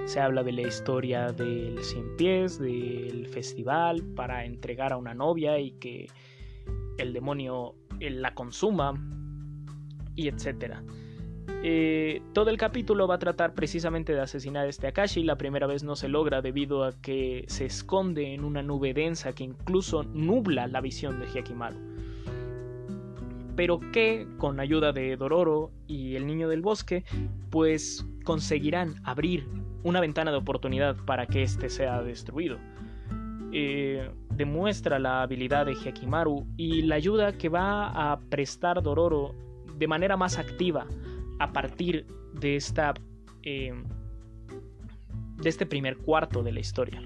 [0.06, 5.58] Se habla de la historia del cien pies, del festival, para entregar a una novia
[5.58, 6.12] y que
[7.00, 8.94] el demonio la consuma,
[10.16, 10.84] y etcétera.
[11.64, 15.24] Eh, todo el capítulo va a tratar precisamente de asesinar a este Akashi.
[15.24, 19.34] La primera vez no se logra debido a que se esconde en una nube densa
[19.34, 21.95] que incluso nubla la visión de Hyakimaru.
[23.56, 27.06] Pero que, con ayuda de Dororo y el niño del bosque,
[27.50, 29.48] pues conseguirán abrir
[29.84, 32.58] una ventana de oportunidad para que éste sea destruido.
[33.52, 39.34] Eh, demuestra la habilidad de Hyakimaru y la ayuda que va a prestar Dororo
[39.78, 40.88] de manera más activa
[41.40, 42.94] a partir de esta
[43.44, 43.74] eh,
[45.42, 47.02] de este primer cuarto de la historia.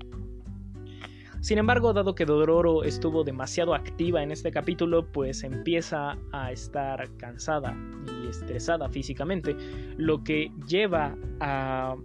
[1.41, 7.09] Sin embargo, dado que Dororo estuvo demasiado activa en este capítulo, pues empieza a estar
[7.17, 7.77] cansada
[8.21, 9.55] y estresada físicamente,
[9.97, 11.95] lo que lleva a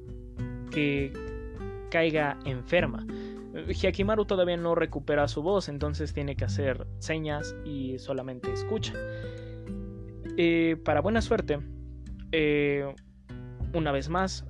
[0.70, 1.12] que
[1.90, 3.06] caiga enferma.
[3.54, 8.94] Hyakimaru todavía no recupera su voz, entonces tiene que hacer señas y solamente escucha.
[10.36, 11.60] Eh, para buena suerte,
[12.32, 12.92] eh,
[13.72, 14.44] una vez más,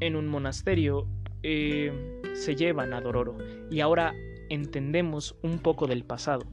[0.00, 1.08] en un monasterio
[1.42, 3.36] eh, se llevan a Dororo
[3.70, 4.14] y ahora
[4.48, 6.46] entendemos un poco del pasado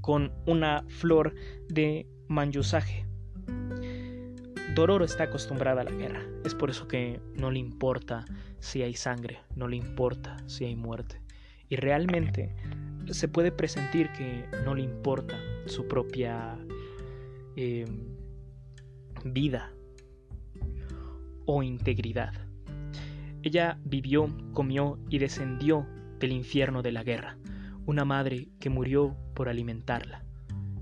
[0.00, 1.34] con una flor
[1.68, 3.06] de Manjusage.
[4.74, 8.24] Dororo está acostumbrada a la guerra, es por eso que no le importa
[8.58, 11.20] si hay sangre, no le importa si hay muerte.
[11.68, 12.54] Y realmente
[13.10, 16.58] se puede presentir que no le importa su propia
[17.56, 17.86] eh,
[19.24, 19.72] vida
[21.46, 22.43] o integridad.
[23.44, 25.86] Ella vivió, comió y descendió
[26.18, 27.36] del infierno de la guerra,
[27.84, 30.24] una madre que murió por alimentarla,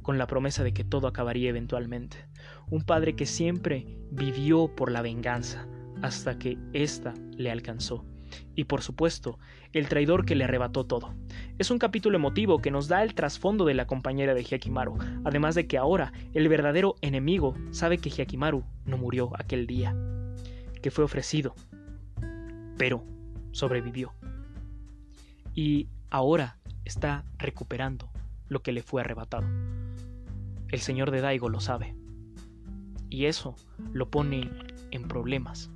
[0.02, 2.28] con la promesa de que todo acabaría eventualmente,
[2.70, 5.66] un padre que siempre vivió por la venganza
[6.02, 8.04] hasta que ésta le alcanzó,
[8.54, 9.40] y por supuesto,
[9.72, 11.16] el traidor que le arrebató todo.
[11.58, 15.56] Es un capítulo emotivo que nos da el trasfondo de la compañera de Hyakimaru, además
[15.56, 19.96] de que ahora el verdadero enemigo sabe que Hyakimaru no murió aquel día,
[20.80, 21.56] que fue ofrecido,
[22.76, 23.04] pero
[23.52, 24.12] sobrevivió.
[25.54, 28.10] Y ahora está recuperando
[28.48, 29.46] lo que le fue arrebatado.
[30.68, 31.94] El señor de Daigo lo sabe.
[33.10, 33.56] Y eso
[33.92, 34.50] lo pone
[34.90, 35.70] en problemas.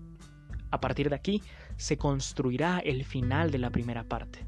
[0.71, 1.43] A partir de aquí
[1.77, 4.47] se construirá el final de la primera parte.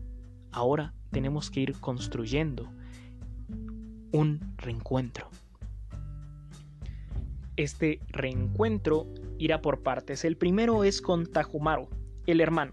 [0.51, 2.71] Ahora tenemos que ir construyendo
[4.13, 5.29] un reencuentro.
[7.57, 9.07] Este reencuentro
[9.39, 10.25] irá por partes.
[10.25, 11.89] El primero es con Tajumaru,
[12.31, 12.73] el hermano.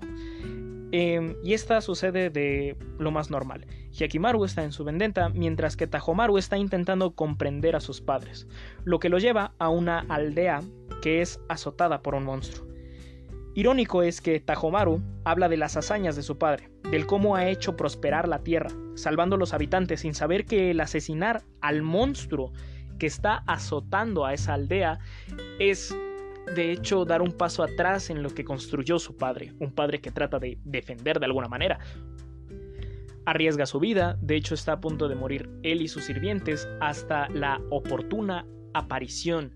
[0.91, 3.65] Em, y esta sucede de lo más normal.
[3.91, 8.47] Hyakimaru está en su vendetta, mientras que Tajomaru está intentando comprender a sus padres,
[8.83, 10.61] lo que lo lleva a una aldea
[11.01, 12.67] que es azotada por un monstruo.
[13.55, 17.75] Irónico es que Tajomaru habla de las hazañas de su padre, del cómo ha hecho
[17.75, 22.51] prosperar la tierra, salvando a los habitantes sin saber que el asesinar al monstruo
[22.99, 24.99] que está azotando a esa aldea
[25.59, 25.95] es
[26.53, 30.11] de hecho dar un paso atrás en lo que construyó su padre, un padre que
[30.11, 31.79] trata de defender de alguna manera.
[33.25, 37.27] Arriesga su vida, de hecho está a punto de morir él y sus sirvientes hasta
[37.29, 39.51] la oportuna aparición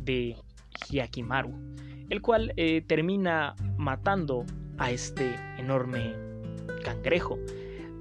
[0.00, 0.36] de
[0.90, 1.74] Hyakimaru
[2.10, 4.44] el cual eh, termina matando
[4.78, 6.14] a este enorme
[6.84, 7.38] cangrejo.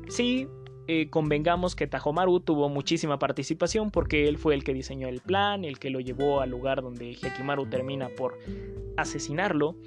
[0.09, 0.47] Sí,
[0.87, 5.63] eh, convengamos que Tajomaru tuvo muchísima participación porque él fue el que diseñó el plan,
[5.63, 8.37] el que lo llevó al lugar donde Hyakimaru termina por
[8.97, 9.77] asesinarlo.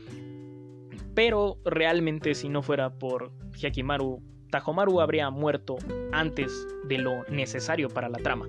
[1.14, 5.76] Pero realmente si no fuera por Hyakimaru, Tajomaru habría muerto
[6.12, 8.48] antes de lo necesario para la trama.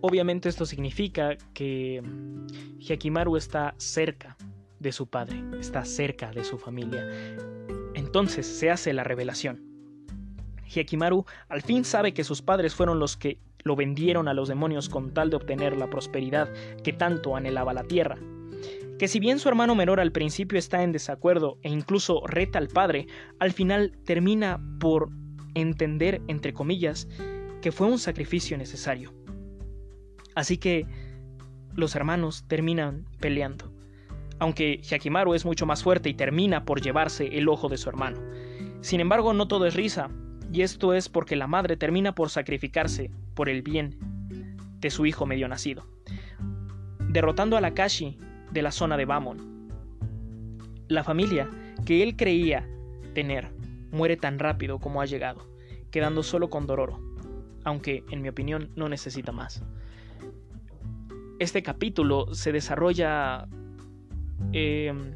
[0.00, 2.00] Obviamente esto significa que
[2.78, 4.36] Hyakimaru está cerca
[4.78, 7.04] de su padre, está cerca de su familia.
[7.94, 9.75] Entonces se hace la revelación.
[10.68, 14.88] Hyakimaru al fin sabe que sus padres fueron los que lo vendieron a los demonios
[14.88, 16.48] con tal de obtener la prosperidad
[16.82, 18.16] que tanto anhelaba la tierra.
[18.98, 22.68] Que si bien su hermano menor al principio está en desacuerdo e incluso reta al
[22.68, 23.06] padre,
[23.40, 25.10] al final termina por
[25.54, 27.08] entender, entre comillas,
[27.60, 29.12] que fue un sacrificio necesario.
[30.34, 30.86] Así que
[31.74, 33.72] los hermanos terminan peleando,
[34.38, 38.20] aunque Hyakimaru es mucho más fuerte y termina por llevarse el ojo de su hermano.
[38.80, 40.10] Sin embargo, no todo es risa,
[40.56, 43.98] y esto es porque la madre termina por sacrificarse por el bien
[44.80, 45.86] de su hijo medio nacido,
[47.10, 48.18] derrotando a la Kashi
[48.52, 49.68] de la zona de Bamon.
[50.88, 51.50] La familia
[51.84, 52.66] que él creía
[53.12, 53.50] tener
[53.90, 55.46] muere tan rápido como ha llegado,
[55.90, 57.00] quedando solo con Dororo,
[57.64, 59.62] aunque en mi opinión no necesita más
[61.38, 63.46] este capítulo se desarrolla
[64.52, 65.14] em,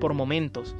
[0.00, 0.74] por momentos.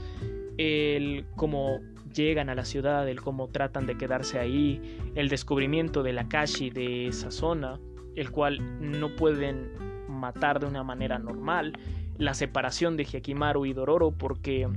[0.56, 1.78] El cómo
[2.14, 4.80] llegan a la ciudad, el cómo tratan de quedarse ahí,
[5.14, 7.80] el descubrimiento de la de esa zona,
[8.14, 9.72] el cual no pueden
[10.08, 11.78] matar de una manera normal,
[12.16, 14.68] la separación de Hyakimaru y Dororo porque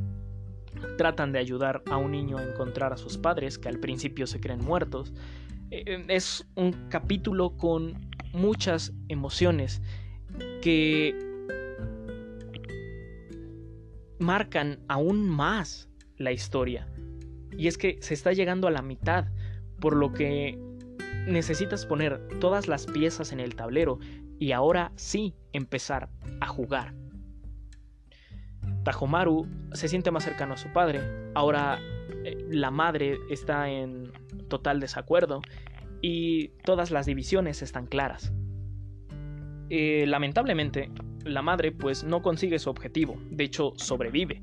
[0.97, 4.39] tratan de ayudar a un niño a encontrar a sus padres que al principio se
[4.39, 5.13] creen muertos.
[5.71, 7.93] Eh, es un capítulo con
[8.33, 9.81] muchas emociones
[10.61, 11.15] que
[14.19, 16.87] marcan aún más la historia.
[17.57, 19.25] Y es que se está llegando a la mitad,
[19.79, 20.59] por lo que
[21.27, 23.99] necesitas poner todas las piezas en el tablero
[24.39, 26.93] y ahora sí empezar a jugar.
[28.83, 31.01] Tajomaru se siente más cercano a su padre,
[31.35, 31.79] ahora
[32.23, 34.11] eh, la madre está en
[34.47, 35.41] total desacuerdo
[36.01, 38.31] y todas las divisiones están claras.
[39.69, 40.89] Eh, lamentablemente,
[41.25, 44.41] la madre pues no consigue su objetivo, de hecho sobrevive.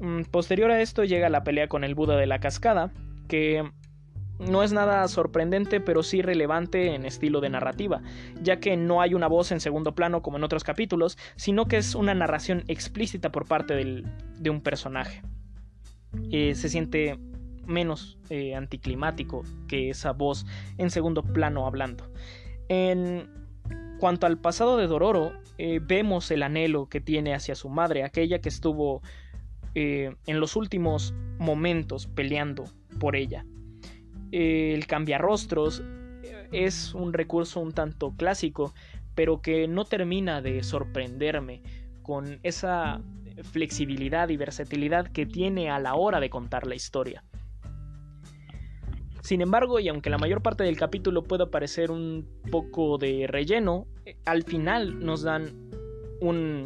[0.00, 2.90] Mm, posterior a esto llega la pelea con el Buda de la Cascada,
[3.28, 3.70] que
[4.38, 8.00] no es nada sorprendente, pero sí relevante en estilo de narrativa,
[8.42, 11.76] ya que no hay una voz en segundo plano como en otros capítulos, sino que
[11.76, 15.22] es una narración explícita por parte de un personaje.
[16.30, 17.18] Eh, se siente
[17.66, 20.46] menos eh, anticlimático que esa voz
[20.78, 22.10] en segundo plano hablando.
[22.68, 23.28] En
[23.98, 28.40] cuanto al pasado de Dororo, eh, vemos el anhelo que tiene hacia su madre, aquella
[28.40, 29.02] que estuvo
[29.74, 32.64] eh, en los últimos momentos peleando
[32.98, 33.44] por ella.
[34.32, 35.82] el cambiarrostros
[36.52, 38.74] es un recurso un tanto clásico,
[39.14, 41.62] pero que no termina de sorprenderme
[42.02, 43.00] con esa
[43.42, 47.24] flexibilidad y versatilidad que tiene a la hora de contar la historia.
[49.22, 53.86] Sin embargo, y aunque la mayor parte del capítulo pueda parecer un poco de relleno,
[54.06, 55.70] eh, al final nos dan
[56.20, 56.64] un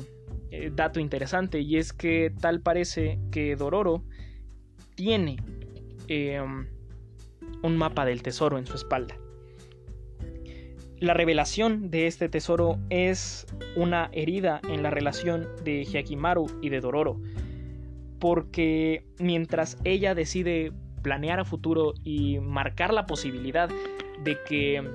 [0.56, 4.04] eh, dato interesante y es que tal parece que Dororo
[4.94, 5.36] tiene
[6.06, 6.68] em,
[7.62, 9.16] un mapa del tesoro en su espalda.
[11.00, 16.80] La revelación de este tesoro es una herida en la relación de Hyakimaru y de
[16.80, 17.20] Dororo,
[18.20, 23.68] porque mientras ella decide planear a futuro y marcar la posibilidad
[24.22, 24.88] de que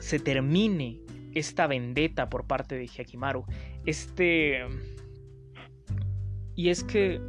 [0.00, 1.03] se termine
[1.34, 3.44] esta vendetta por parte de Hyakimaru.
[3.86, 4.60] Este...
[6.56, 7.20] Y es que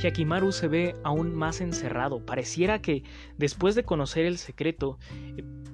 [0.00, 2.24] Hyakimaru se ve aún más encerrado.
[2.24, 3.02] Pareciera que
[3.38, 4.98] después de conocer el secreto,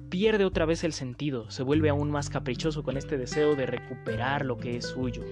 [0.09, 4.45] pierde otra vez el sentido, se vuelve aún más caprichoso con este deseo de recuperar
[4.45, 5.23] lo que es suyo,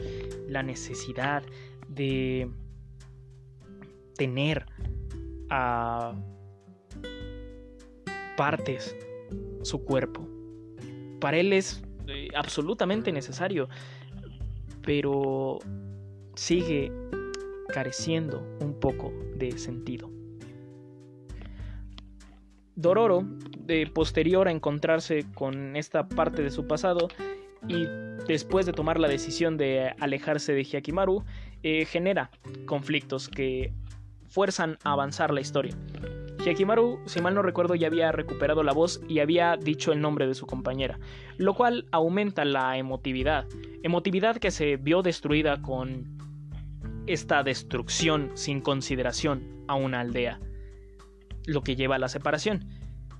[0.47, 1.43] la necesidad
[1.87, 2.49] de
[4.15, 4.65] tener
[5.49, 6.13] a
[8.35, 8.95] partes
[9.63, 10.27] su cuerpo.
[11.19, 13.69] Para él es eh, absolutamente necesario,
[14.81, 15.59] pero
[16.35, 16.91] sigue
[17.69, 20.09] careciendo un poco de sentido.
[22.75, 23.23] Dororo,
[23.59, 27.07] de posterior a encontrarse con esta parte de su pasado
[27.67, 27.85] y
[28.27, 31.23] después de tomar la decisión de alejarse de Hyakimaru,
[31.63, 32.29] eh, genera
[32.65, 33.73] conflictos que
[34.27, 35.75] fuerzan a avanzar la historia.
[36.47, 40.27] Hyakimaru, si mal no recuerdo, ya había recuperado la voz y había dicho el nombre
[40.27, 40.97] de su compañera,
[41.35, 43.45] lo cual aumenta la emotividad,
[43.83, 46.17] emotividad que se vio destruida con
[47.05, 50.39] esta destrucción sin consideración a una aldea.
[51.47, 52.65] lo que lleva a la separación.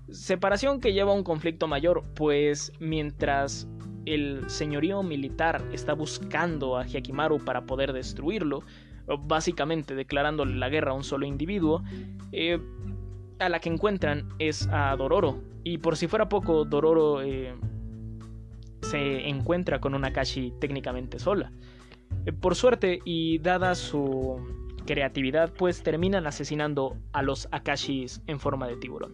[0.09, 3.67] Separación que lleva a un conflicto mayor, pues mientras
[4.05, 8.63] el señorío militar está buscando a Hyakimaru para poder destruirlo,
[9.19, 11.83] básicamente declarándole la guerra a un solo individuo,
[12.33, 12.59] eh,
[13.39, 15.41] a la que encuentran es a Dororo.
[15.63, 17.55] Y por si fuera poco, Dororo eh,
[18.81, 21.51] se encuentra con una Akashi técnicamente sola.
[22.25, 24.39] Eh, por suerte y dada su
[24.85, 29.13] creatividad, pues terminan asesinando a los Akashis en forma de tiburón.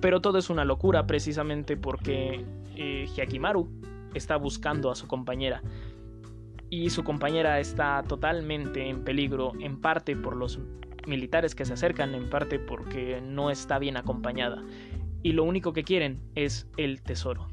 [0.00, 2.44] Pero todo es una locura precisamente porque
[2.74, 3.68] eh, Hyakimaru
[4.14, 5.62] está buscando a su compañera.
[6.70, 10.60] Y su compañera está totalmente en peligro, en parte por los
[11.06, 14.62] militares que se acercan, en parte porque no está bien acompañada.
[15.22, 17.48] Y lo único que quieren es el tesoro.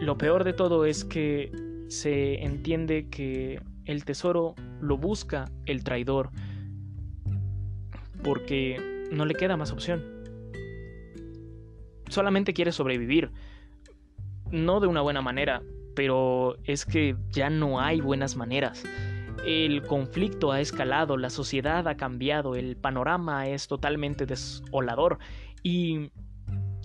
[0.00, 1.52] Lo peor de todo es que
[1.88, 6.30] se entiende que el tesoro lo busca el traidor
[8.24, 10.02] porque no le queda más opción.
[12.08, 13.30] Solamente quiere sobrevivir.
[14.50, 15.62] No de una buena manera,
[15.94, 18.84] pero es que ya no hay buenas maneras.
[19.44, 25.18] El conflicto ha escalado, la sociedad ha cambiado, el panorama es totalmente desolador
[25.62, 26.10] y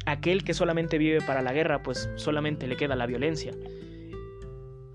[0.06, 3.54] aquel que solamente vive para la guerra, pues solamente le queda la violencia.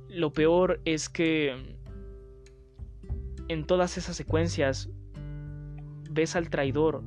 [0.09, 1.77] Lo peor es que
[3.49, 4.91] en todas esas secuencias
[6.11, 7.03] ves al traidor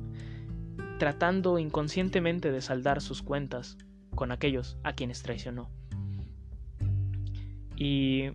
[0.98, 3.76] tratando inconscientemente de saldar sus cuentas
[4.14, 5.70] con aquellos a quienes traicionó.
[7.76, 8.30] Y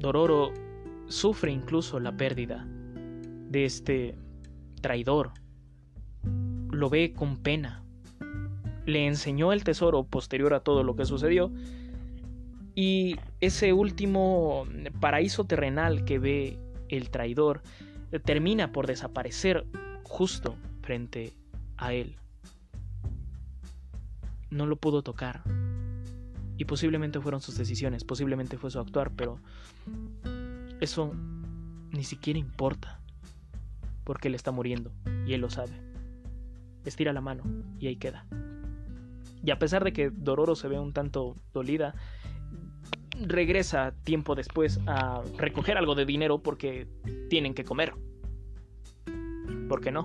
[0.00, 0.50] Dororo
[1.08, 2.66] sufre incluso la pérdida
[3.50, 4.14] de este
[4.80, 5.32] traidor
[6.70, 7.84] lo ve con pena.
[8.86, 11.52] Le enseñó el tesoro posterior a todo lo que sucedió
[12.74, 14.66] y ese último
[15.00, 17.60] paraíso terrenal que ve el traidor
[18.24, 19.66] termina por desaparecer
[20.02, 21.34] justo frente
[21.76, 22.16] a él.
[24.48, 25.42] No lo pudo tocar.
[26.60, 29.40] Y posiblemente fueron sus decisiones, posiblemente fue su actuar, pero
[30.80, 31.12] eso
[31.90, 33.00] ni siquiera importa,
[34.04, 34.92] porque él está muriendo
[35.26, 35.90] y él lo sabe
[36.84, 37.42] estira la mano
[37.78, 38.26] y ahí queda.
[39.42, 41.94] Y a pesar de que Dororo se ve un tanto dolida,
[43.20, 46.86] regresa tiempo después a recoger algo de dinero porque
[47.28, 47.94] tienen que comer.
[49.68, 50.04] ¿Por qué no?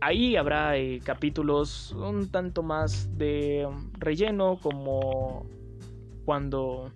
[0.00, 3.66] Ahí habrá eh, capítulos un tanto más de
[3.98, 5.46] relleno como
[6.24, 6.90] cuando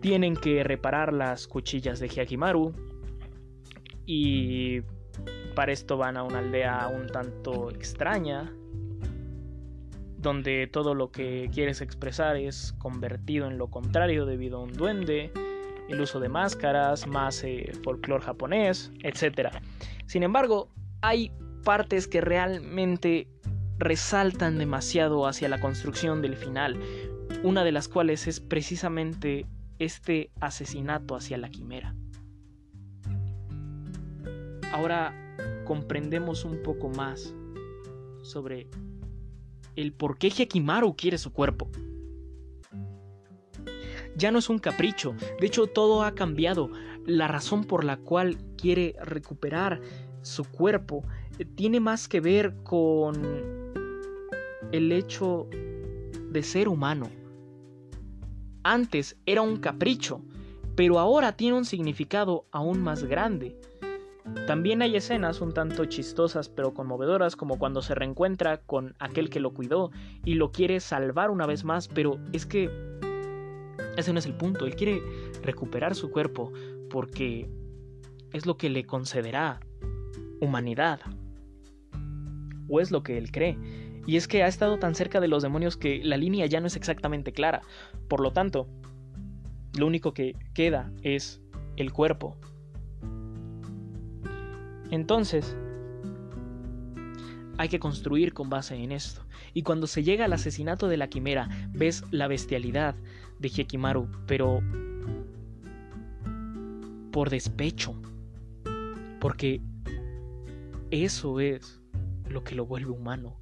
[0.00, 2.72] tienen que reparar las cuchillas de Hyakimaru
[4.06, 4.80] y
[5.54, 8.52] para esto van a una aldea un tanto extraña,
[10.18, 15.30] donde todo lo que quieres expresar es convertido en lo contrario debido a un duende,
[15.88, 19.48] el uso de máscaras, más eh, folclore japonés, etc.
[20.06, 20.68] Sin embargo,
[21.02, 21.30] hay
[21.64, 23.28] partes que realmente
[23.80, 26.78] resaltan demasiado hacia la construcción del final,
[27.42, 29.46] una de las cuales es precisamente
[29.78, 31.96] este asesinato hacia la quimera.
[34.70, 37.34] Ahora comprendemos un poco más
[38.22, 38.68] sobre
[39.76, 41.70] el por qué Hekimaru quiere su cuerpo.
[44.14, 46.70] Ya no es un capricho, de hecho todo ha cambiado.
[47.06, 49.80] La razón por la cual quiere recuperar
[50.20, 51.02] su cuerpo
[51.38, 53.59] eh, tiene más que ver con
[54.72, 55.48] el hecho
[56.30, 57.08] de ser humano.
[58.62, 60.22] Antes era un capricho,
[60.76, 63.58] pero ahora tiene un significado aún más grande.
[64.46, 69.40] También hay escenas un tanto chistosas pero conmovedoras como cuando se reencuentra con aquel que
[69.40, 69.90] lo cuidó
[70.24, 72.70] y lo quiere salvar una vez más, pero es que
[73.96, 75.02] ese no es el punto, él quiere
[75.42, 76.52] recuperar su cuerpo
[76.90, 77.50] porque
[78.32, 79.60] es lo que le concederá
[80.40, 81.00] humanidad.
[82.68, 83.58] O es lo que él cree.
[84.06, 86.66] Y es que ha estado tan cerca de los demonios que la línea ya no
[86.66, 87.62] es exactamente clara.
[88.08, 88.66] Por lo tanto,
[89.78, 91.40] lo único que queda es
[91.76, 92.36] el cuerpo
[94.90, 95.56] entonces,
[97.56, 99.22] hay que construir con base en esto.
[99.54, 102.94] Y cuando se llega al asesinato de la quimera, ves la bestialidad
[103.38, 104.60] de Hekimaru, pero
[107.12, 107.94] por despecho.
[109.20, 109.60] Porque
[110.90, 111.80] eso es
[112.28, 113.36] lo que lo vuelve humano.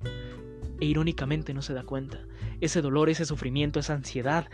[0.80, 2.24] E irónicamente no se da cuenta.
[2.60, 4.48] Ese dolor, ese sufrimiento, esa ansiedad,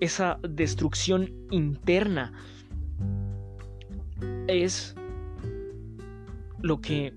[0.00, 2.32] esa destrucción interna
[4.48, 4.94] es
[6.60, 7.14] lo que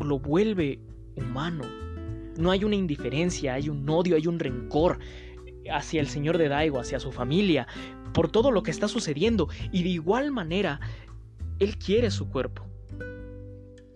[0.00, 0.80] lo vuelve
[1.16, 1.64] humano.
[2.36, 4.98] No hay una indiferencia, hay un odio, hay un rencor
[5.70, 7.66] hacia el señor de Daigo, hacia su familia,
[8.12, 9.48] por todo lo que está sucediendo.
[9.72, 10.80] Y de igual manera,
[11.58, 12.66] él quiere su cuerpo.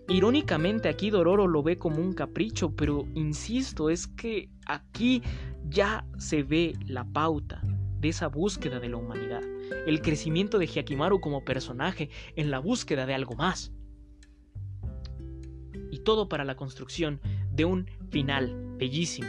[0.09, 5.21] Irónicamente aquí Dororo lo ve como un capricho, pero insisto, es que aquí
[5.69, 7.61] ya se ve la pauta
[7.99, 9.43] de esa búsqueda de la humanidad,
[9.85, 13.71] el crecimiento de Hyakimaru como personaje en la búsqueda de algo más.
[15.91, 19.27] Y todo para la construcción de un final bellísimo.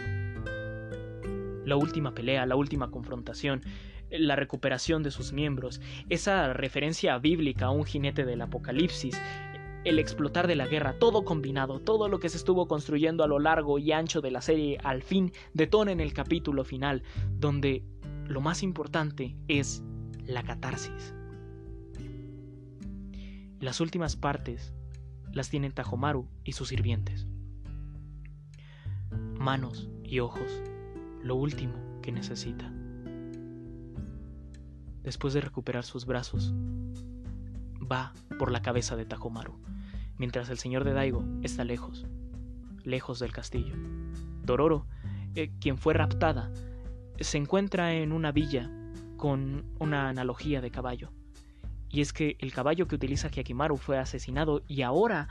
[1.67, 3.61] La última pelea, la última confrontación,
[4.11, 9.21] la recuperación de sus miembros, esa referencia bíblica a un jinete del apocalipsis,
[9.85, 13.39] el explotar de la guerra, todo combinado, todo lo que se estuvo construyendo a lo
[13.39, 17.03] largo y ancho de la serie al fin detona en el capítulo final,
[17.39, 17.85] donde
[18.27, 19.83] lo más importante es
[20.27, 21.15] la catarsis.
[23.59, 24.75] Las últimas partes
[25.33, 27.27] las tienen Tajomaru y sus sirvientes.
[29.39, 30.63] Manos y ojos,
[31.23, 32.73] lo último que necesita.
[35.03, 36.55] Después de recuperar sus brazos,
[37.91, 39.59] va por la cabeza de Tajomaru,
[40.19, 42.07] mientras el señor de Daigo está lejos,
[42.85, 43.75] lejos del castillo.
[44.45, 44.87] Dororo,
[45.35, 46.51] eh, quien fue raptada,
[47.19, 48.71] se encuentra en una villa
[49.17, 51.13] con una analogía de caballo.
[51.89, 55.29] Y es que el caballo que utiliza Hyakimaru fue asesinado y ahora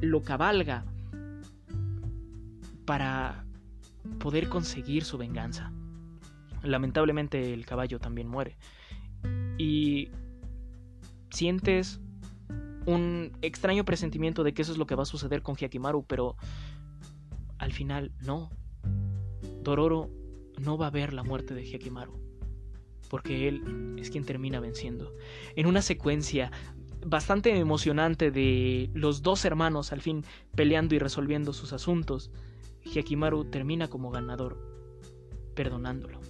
[0.00, 0.84] lo cabalga
[2.84, 3.44] para
[4.18, 5.72] poder conseguir su venganza.
[6.62, 8.56] Lamentablemente el caballo también muere.
[9.58, 10.10] Y
[11.30, 12.00] sientes
[12.86, 16.36] un extraño presentimiento de que eso es lo que va a suceder con Hyakimaru, pero
[17.58, 18.50] al final no.
[19.62, 20.10] Dororo
[20.58, 22.18] no va a ver la muerte de Hyakimaru,
[23.10, 25.14] porque él es quien termina venciendo.
[25.54, 26.50] En una secuencia
[27.06, 30.24] bastante emocionante de los dos hermanos al fin
[30.54, 32.30] peleando y resolviendo sus asuntos,
[32.84, 34.58] Hyakimaru termina como ganador,
[35.54, 36.20] perdonándolo.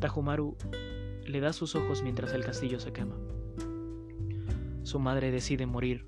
[0.00, 0.56] Tajumaru
[1.26, 3.16] le da sus ojos mientras el castillo se quema.
[4.82, 6.06] Su madre decide morir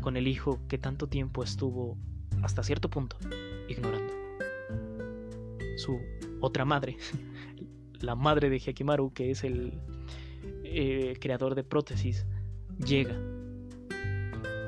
[0.00, 1.96] con el hijo que tanto tiempo estuvo,
[2.42, 3.16] hasta cierto punto,
[3.68, 4.18] ignorando
[5.78, 6.00] su
[6.40, 6.96] otra madre,
[8.00, 9.72] la madre de Hyakimaru, que es el
[10.64, 12.26] eh, creador de prótesis,
[12.84, 13.16] llega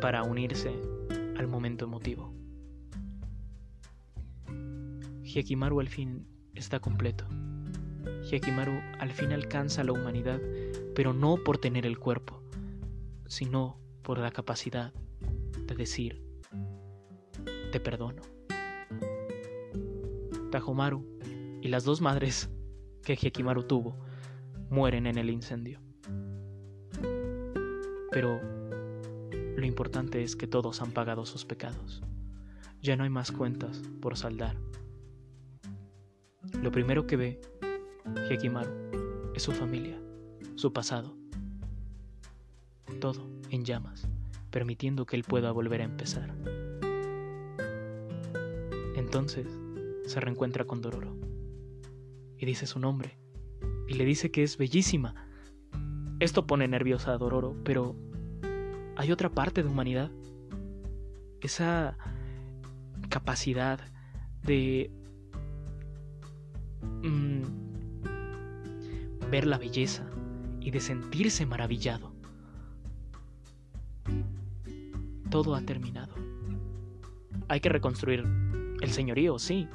[0.00, 0.72] para unirse
[1.36, 2.32] al momento emotivo.
[5.24, 7.26] Hyakimaru al fin está completo.
[8.30, 10.40] Hyakimaru al fin alcanza la humanidad,
[10.94, 12.40] pero no por tener el cuerpo,
[13.26, 14.92] sino por la capacidad
[15.66, 16.22] de decir,
[17.72, 18.22] te perdono.
[20.52, 21.04] Tajomaru
[21.60, 22.48] y las dos madres
[23.02, 23.98] que Hyakimaru tuvo
[24.68, 25.80] mueren en el incendio.
[28.12, 28.40] Pero
[29.56, 32.00] lo importante es que todos han pagado sus pecados.
[32.80, 34.56] Ya no hay más cuentas por saldar.
[36.62, 37.40] Lo primero que ve
[38.28, 38.70] Hyakimaru
[39.34, 40.00] es su familia,
[40.56, 41.16] su pasado.
[43.00, 44.08] Todo en llamas,
[44.50, 46.34] permitiendo que él pueda volver a empezar.
[48.96, 49.46] Entonces,
[50.06, 51.16] se reencuentra con Dororo
[52.36, 53.18] y dice su nombre
[53.88, 55.14] y le dice que es bellísima.
[56.20, 57.96] Esto pone nerviosa a Dororo, pero
[58.96, 60.10] hay otra parte de humanidad.
[61.40, 61.96] Esa
[63.08, 63.80] capacidad
[64.42, 64.90] de
[67.02, 67.69] mm,
[69.30, 70.04] ver la belleza
[70.60, 72.12] y de sentirse maravillado.
[75.30, 76.14] Todo ha terminado.
[77.48, 78.24] Hay que reconstruir
[78.80, 79.68] el señorío, sí,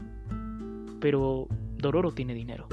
[0.99, 1.47] pero
[1.78, 2.68] Dororo tiene dinero.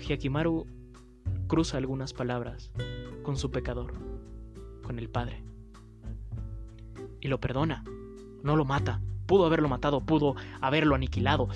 [0.00, 0.66] Hyakimaru
[1.46, 2.72] cruza algunas palabras
[3.22, 3.94] con su pecador,
[4.82, 5.42] con el padre.
[7.20, 7.84] Y lo perdona,
[8.42, 9.00] no lo mata.
[9.26, 11.48] Pudo haberlo matado, pudo haberlo aniquilado.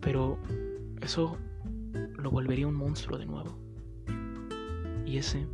[0.00, 0.38] Pero
[1.00, 1.38] eso
[2.22, 3.58] lo volvería un monstruo de nuevo.
[5.04, 5.46] Y ese,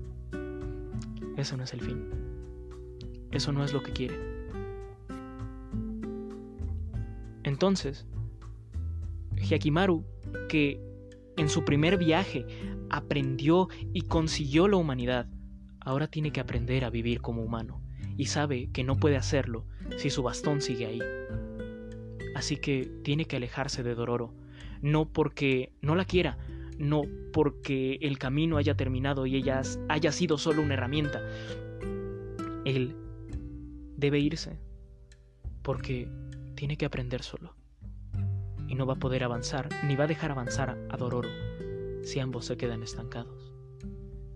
[1.37, 2.09] ese no es el fin.
[3.31, 4.17] Eso no es lo que quiere.
[7.45, 8.07] Entonces,
[9.37, 10.05] Hyakimaru,
[10.49, 10.81] que
[11.37, 12.47] en su primer viaje
[12.91, 15.29] aprendió y consiguió la humanidad,
[15.81, 17.83] ahora tiene que aprender a vivir como humano
[18.17, 19.65] y sabe que no puede hacerlo
[19.97, 21.01] si su bastón sigue ahí.
[22.35, 24.35] Así que tiene que alejarse de Dororo,
[24.83, 26.39] no porque no la quiera,
[26.79, 27.03] no
[27.33, 31.23] porque el camino haya terminado y ella haya sido solo una herramienta.
[32.65, 32.97] Él
[33.97, 34.59] debe irse
[35.63, 36.09] porque
[36.55, 37.55] tiene que aprender solo.
[38.69, 41.29] Y no va a poder avanzar, ni va a dejar avanzar a Dororo,
[42.03, 43.53] si ambos se quedan estancados.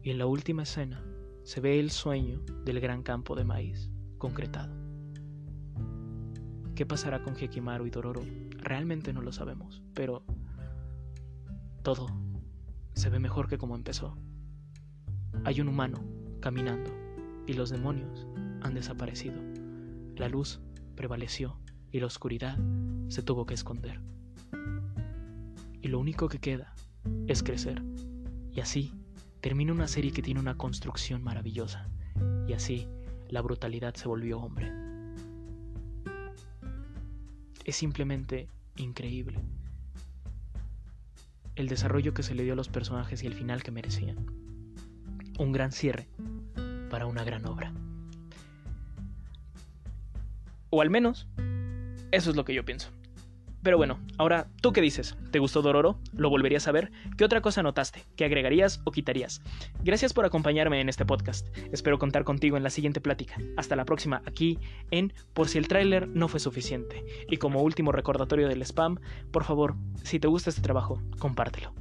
[0.02, 1.04] Y en la última escena
[1.44, 4.74] se ve el sueño del gran campo de maíz concretado.
[6.74, 8.22] ¿Qué pasará con Hekimaru y Dororo?
[8.58, 10.24] Realmente no lo sabemos, pero
[11.82, 12.06] todo
[12.94, 14.16] se ve mejor que como empezó.
[15.44, 15.98] hay un humano
[16.40, 16.90] caminando
[17.46, 18.26] y los demonios
[18.60, 19.40] han desaparecido.
[20.16, 20.60] La luz
[20.94, 21.58] prevaleció
[21.90, 22.58] y la oscuridad
[23.08, 24.00] se tuvo que esconder.
[25.80, 26.74] Y lo único que queda
[27.26, 27.82] es crecer.
[28.52, 28.92] Y así
[29.40, 31.88] termina una serie que tiene una construcción maravillosa.
[32.46, 32.86] Y así
[33.28, 34.70] la brutalidad se volvió hombre.
[37.64, 39.40] Es simplemente increíble.
[41.54, 44.26] El desarrollo que se le dio a los personajes y el final que merecían.
[45.38, 46.08] Un gran cierre
[46.90, 47.72] para una gran obra.
[50.70, 51.26] O al menos,
[52.10, 52.90] eso es lo que yo pienso.
[53.62, 55.16] Pero bueno, ahora, ¿tú qué dices?
[55.30, 55.98] ¿Te gustó Dororo?
[56.12, 56.90] ¿Lo volverías a ver?
[57.16, 58.04] ¿Qué otra cosa notaste?
[58.16, 59.40] ¿Qué agregarías o quitarías?
[59.84, 61.46] Gracias por acompañarme en este podcast.
[61.72, 63.36] Espero contar contigo en la siguiente plática.
[63.56, 64.58] Hasta la próxima aquí
[64.90, 67.04] en Por si el tráiler no fue suficiente.
[67.28, 68.98] Y como último recordatorio del spam,
[69.30, 71.72] por favor, si te gusta este trabajo, compártelo.